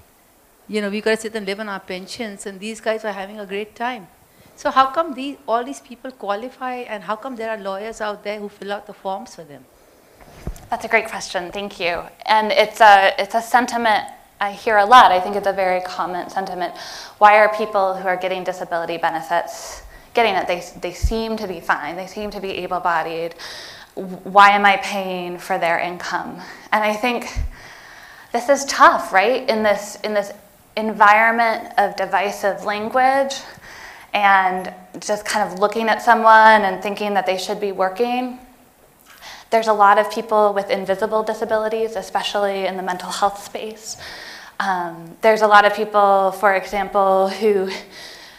[0.68, 3.14] you know, we got to sit and live on our pensions, and these guys are
[3.14, 4.08] having a great time.
[4.56, 8.24] So how come these, all these people qualify, and how come there are lawyers out
[8.24, 9.66] there who fill out the forms for them?
[10.70, 11.52] That's a great question.
[11.52, 12.02] Thank you.
[12.26, 14.06] And it's a, it's a sentiment
[14.40, 15.12] I hear a lot.
[15.12, 16.76] I think it's a very common sentiment.
[17.20, 19.84] Why are people who are getting disability benefits
[20.14, 20.48] getting it?
[20.48, 23.36] They, they seem to be fine, they seem to be able bodied.
[23.96, 26.42] Why am I paying for their income?
[26.74, 27.28] And I think
[28.34, 29.48] this is tough, right?
[29.50, 30.34] In this, in this
[30.76, 33.36] environment of divisive language
[34.14, 38.40] and just kind of looking at someone and thinking that they should be working.
[39.56, 43.96] There's a lot of people with invisible disabilities, especially in the mental health space.
[44.60, 47.72] Um, there's a lot of people, for example, who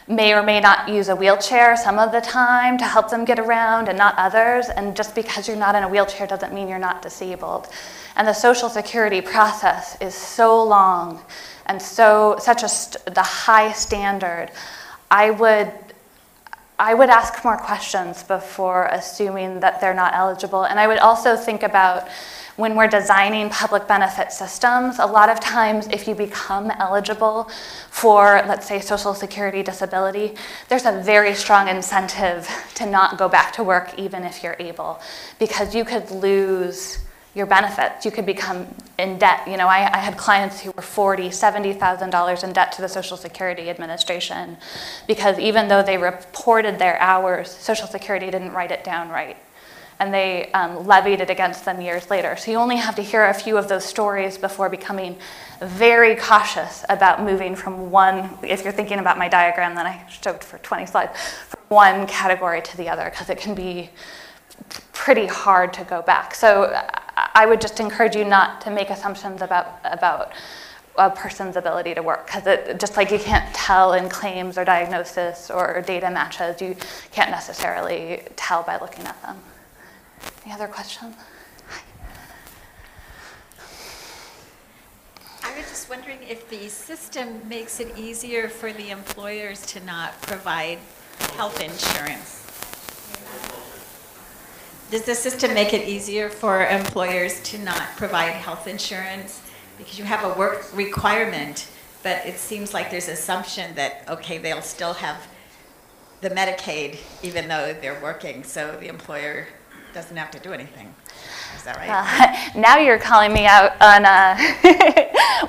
[0.07, 3.39] may or may not use a wheelchair some of the time to help them get
[3.39, 4.67] around and not others.
[4.69, 7.69] And just because you're not in a wheelchair doesn't mean you're not disabled.
[8.17, 11.23] And the social security process is so long
[11.65, 14.51] and so such a st- the high standard.
[15.11, 15.73] I would
[16.79, 20.65] I would ask more questions before assuming that they're not eligible.
[20.65, 22.07] And I would also think about
[22.57, 27.51] when we're designing public benefit systems, a lot of times if you become eligible
[27.91, 30.35] for, let's say, Social Security disability,
[30.69, 35.01] there's a very strong incentive to not go back to work even if you're able,
[35.39, 36.99] because you could lose
[37.37, 38.07] your benefits.
[38.07, 38.67] You could become
[38.99, 39.47] in debt.
[39.47, 42.83] You know, I, I had clients who were forty, seventy thousand dollars in debt to
[42.83, 44.57] the Social Security Administration
[45.07, 49.37] because even though they reported their hours, Social Security didn't write it down right.
[49.99, 52.37] And they um, levied it against them years later.
[52.37, 55.17] So you only have to hear a few of those stories before becoming
[55.61, 60.45] very cautious about moving from one, if you're thinking about my diagram that I showed
[60.45, 61.19] for 20 slides,
[61.49, 63.89] from one category to the other, because it can be
[64.93, 66.35] pretty hard to go back.
[66.35, 66.81] So
[67.17, 70.33] I would just encourage you not to make assumptions about, about
[70.99, 74.65] a person's ability to work because it just like you can't tell in claims or
[74.65, 76.77] diagnosis or data matches, you
[77.13, 79.37] can't necessarily tell by looking at them.
[80.45, 81.15] Any other questions?
[85.43, 90.21] I was just wondering if the system makes it easier for the employers to not
[90.23, 90.79] provide
[91.37, 92.46] health insurance.
[94.89, 99.43] Does the system make it easier for employers to not provide health insurance?
[99.79, 101.69] Because you have a work requirement,
[102.05, 105.27] but it seems like there's assumption that, okay, they'll still have
[106.21, 109.49] the Medicaid even though they're working, so the employer
[109.93, 110.95] doesn't have to do anything.
[111.57, 111.91] Is that right?
[111.91, 114.37] Uh, now you're calling me out on uh,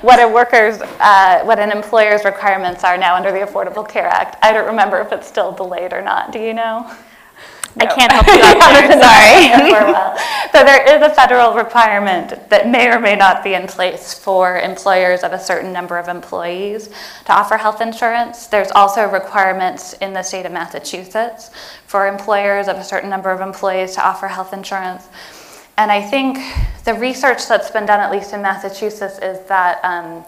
[0.00, 4.36] what a worker's, uh, what an employer's requirements are now under the Affordable Care Act.
[4.42, 6.32] I don't remember if it's still delayed or not.
[6.32, 6.90] Do you know?
[7.80, 10.48] I can't help you out there, Sorry.
[10.52, 14.58] So there is a federal requirement that may or may not be in place for
[14.58, 16.88] employers of a certain number of employees
[17.26, 18.46] to offer health insurance.
[18.46, 21.50] There's also requirements in the state of Massachusetts
[21.86, 25.06] for employers of a certain number of employees to offer health insurance.
[25.76, 26.38] And I think
[26.84, 30.24] the research that's been done, at least in Massachusetts, is that um,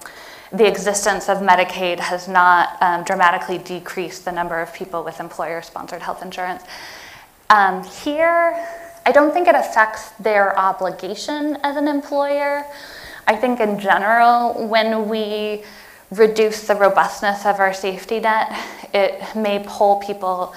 [0.53, 5.63] the existence of Medicaid has not um, dramatically decreased the number of people with employer
[5.63, 6.63] sponsored health insurance.
[7.51, 8.65] Um, here,
[9.05, 12.65] I don't think it affects their obligation as an employer.
[13.27, 15.65] I think in general, when we
[16.13, 18.57] reduce the robustness of our safety net,
[18.95, 20.55] it may pull people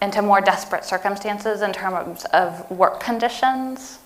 [0.00, 4.00] into more desperate circumstances in terms of work conditions.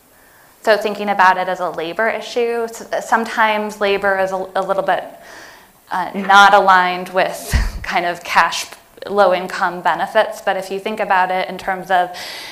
[0.61, 2.68] So thinking about it as a labor issue,
[3.01, 5.05] sometimes labor is a, a little bit
[5.91, 8.66] uh, not aligned with kind of cash
[9.11, 12.11] low income benefits, but if you think about it in terms of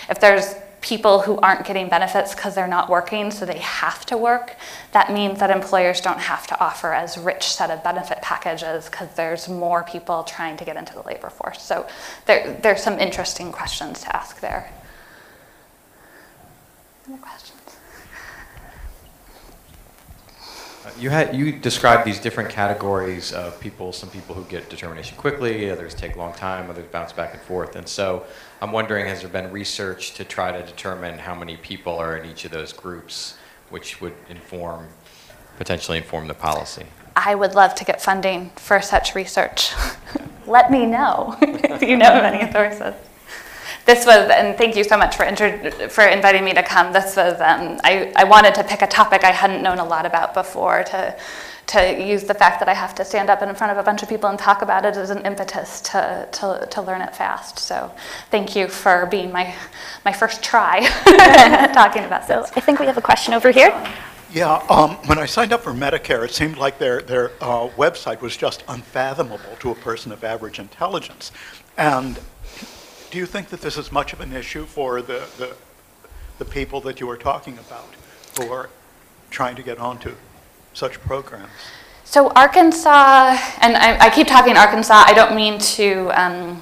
[0.09, 4.19] if there's people who aren't getting benefits because they're not working, so they have to
[4.19, 4.55] work,
[4.93, 9.09] that means that employers don't have to offer as rich set of benefit packages because
[9.15, 11.63] there's more people trying to get into the labor force.
[11.63, 11.87] So
[12.27, 14.71] there, there's some interesting questions to ask there.
[17.21, 17.54] Questions?
[20.99, 23.93] You had you described these different categories of people.
[23.93, 27.43] Some people who get determination quickly, others take a long time, others bounce back and
[27.43, 27.74] forth.
[27.76, 28.24] And so,
[28.61, 32.30] I'm wondering, has there been research to try to determine how many people are in
[32.30, 33.37] each of those groups,
[33.70, 34.89] which would inform,
[35.57, 36.85] potentially inform the policy?
[37.16, 39.72] I would love to get funding for such research.
[40.47, 42.95] Let me know if you know of any sources
[43.87, 46.93] this was, and thank you so much for, inter- for inviting me to come.
[46.93, 50.07] This was, um, I, I wanted to pick a topic I hadn't known a lot
[50.07, 51.16] about before to
[51.66, 54.03] to use the fact that I have to stand up in front of a bunch
[54.03, 57.59] of people and talk about it as an impetus to, to, to learn it fast.
[57.59, 57.91] So
[58.30, 59.55] thank you for being my,
[60.05, 60.80] my first try
[61.72, 62.43] talking about So.
[62.55, 63.70] I think we have a question over here.
[64.32, 68.20] Yeah, um, when I signed up for Medicare, it seemed like their, their uh, website
[68.20, 71.30] was just unfathomable to a person of average intelligence.
[71.78, 72.18] And
[73.15, 75.55] do you think that this is much of an issue for the, the,
[76.39, 77.87] the people that you are talking about
[78.37, 78.69] who are
[79.31, 80.17] trying to get onto
[80.73, 81.49] such programs?
[82.03, 86.61] So Arkansas, and I, I keep talking Arkansas, I don't mean to, um,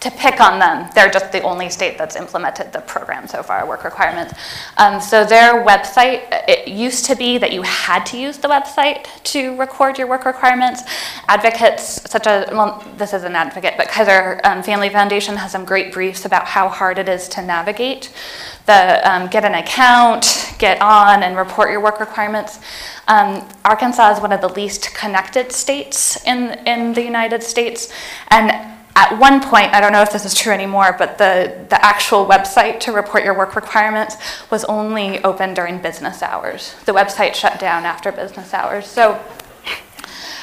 [0.00, 0.90] to pick on them.
[0.92, 4.34] They're just the only state that's implemented the program so far, work requirements.
[4.76, 9.04] Um, so their website, it used to be that you had to use the website
[9.22, 10.82] to record your work requirements.
[11.30, 15.64] Advocates such as, well, this is an advocate, but Kaiser um, Family Foundation has some
[15.64, 18.12] great briefs about how hard it is to navigate
[18.66, 22.60] the um, get an account, get on, and report your work requirements.
[23.08, 27.92] Um, Arkansas is one of the least connected states in, in the United States.
[28.28, 28.50] And
[28.96, 32.26] at one point, I don't know if this is true anymore, but the, the actual
[32.26, 34.16] website to report your work requirements
[34.50, 36.74] was only open during business hours.
[36.86, 38.86] The website shut down after business hours.
[38.86, 39.20] So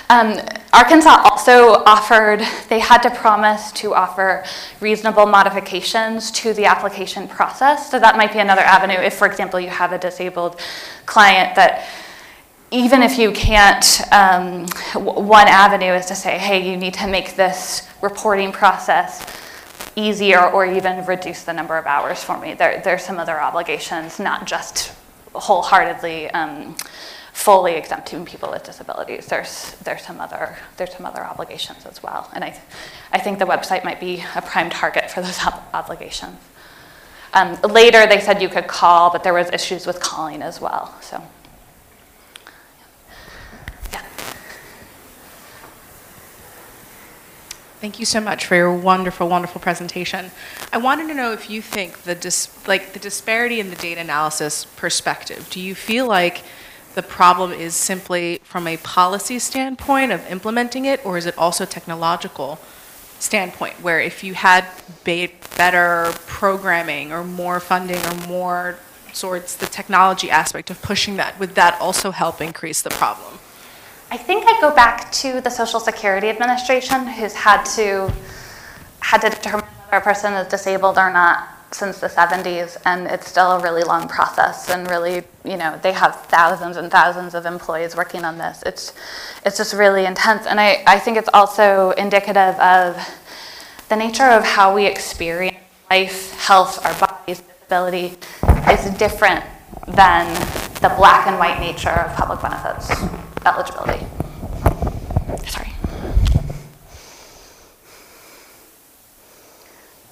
[0.09, 0.39] um,
[0.77, 4.45] Arkansas also offered, they had to promise to offer
[4.79, 7.89] reasonable modifications to the application process.
[7.89, 10.59] So that might be another avenue if, for example, you have a disabled
[11.07, 11.87] client that
[12.69, 17.35] even if you can't, um, one avenue is to say, hey, you need to make
[17.35, 19.25] this reporting process
[19.95, 22.53] easier or even reduce the number of hours for me.
[22.53, 24.93] There, there's some other obligations, not just
[25.33, 26.75] wholeheartedly um,
[27.37, 29.27] fully exempting people with disabilities.
[29.27, 32.27] There's, there's, some other, there's some other obligations as well.
[32.33, 32.59] And I,
[33.11, 36.39] I think the website might be a prime target for those ob- obligations.
[37.35, 40.95] Um, later, they said you could call, but there was issues with calling as well.
[40.99, 41.21] So.
[43.93, 44.01] yeah.
[47.79, 50.31] Thank you so much for your wonderful, wonderful presentation.
[50.73, 54.01] I wanted to know if you think the dis- like the disparity in the data
[54.01, 55.47] analysis perspective.
[55.51, 56.41] Do you feel like
[56.97, 61.63] the problem is simply from a policy standpoint of implementing it, or is it also
[61.63, 62.57] technological
[63.19, 64.65] standpoint, where if you had
[65.03, 68.79] be- better programming or more funding or more
[69.13, 73.37] sorts the technology aspect of pushing that, would that also help increase the problem?
[74.09, 78.11] I think I go back to the Social Security Administration, who's had to
[79.01, 83.27] had to determine whether a person is disabled or not since the 70s, and it's
[83.27, 84.69] still a really long process.
[84.69, 88.63] And really, you know, they have thousands and thousands of employees working on this.
[88.65, 88.93] It's
[89.45, 92.97] it's just really intense, and I, I think it's also indicative of
[93.89, 95.57] the nature of how we experience
[95.89, 98.17] life, health, our bodies, disability
[98.71, 99.43] is different
[99.87, 100.33] than
[100.81, 102.91] the black and white nature of public benefits
[103.45, 104.05] eligibility.
[105.47, 105.71] Sorry.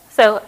[0.09, 0.41] So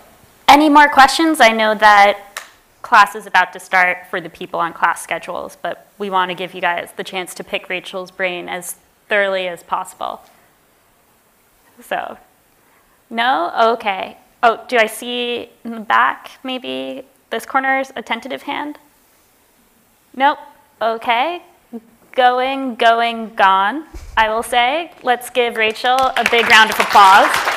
[0.57, 1.39] any more questions?
[1.39, 2.41] I know that
[2.81, 6.35] class is about to start for the people on class schedules, but we want to
[6.35, 8.77] give you guys the chance to pick Rachel's brain as
[9.07, 10.19] thoroughly as possible.
[11.79, 12.17] So,
[13.07, 13.53] no?
[13.73, 14.17] Okay.
[14.41, 18.79] Oh, do I see in the back maybe this corner's a tentative hand?
[20.15, 20.39] Nope.
[20.81, 21.43] Okay.
[22.13, 23.85] Going, going, gone,
[24.17, 24.91] I will say.
[25.03, 27.56] Let's give Rachel a big round of applause.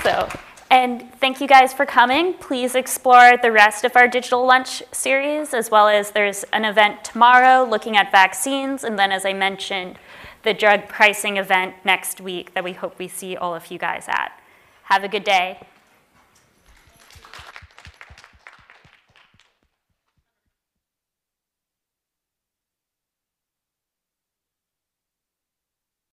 [0.00, 0.28] So,
[0.70, 2.34] and thank you guys for coming.
[2.34, 7.04] Please explore the rest of our digital lunch series, as well as there's an event
[7.04, 9.98] tomorrow looking at vaccines, and then, as I mentioned,
[10.44, 14.06] the drug pricing event next week that we hope we see all of you guys
[14.08, 14.32] at.
[14.84, 15.60] Have a good day.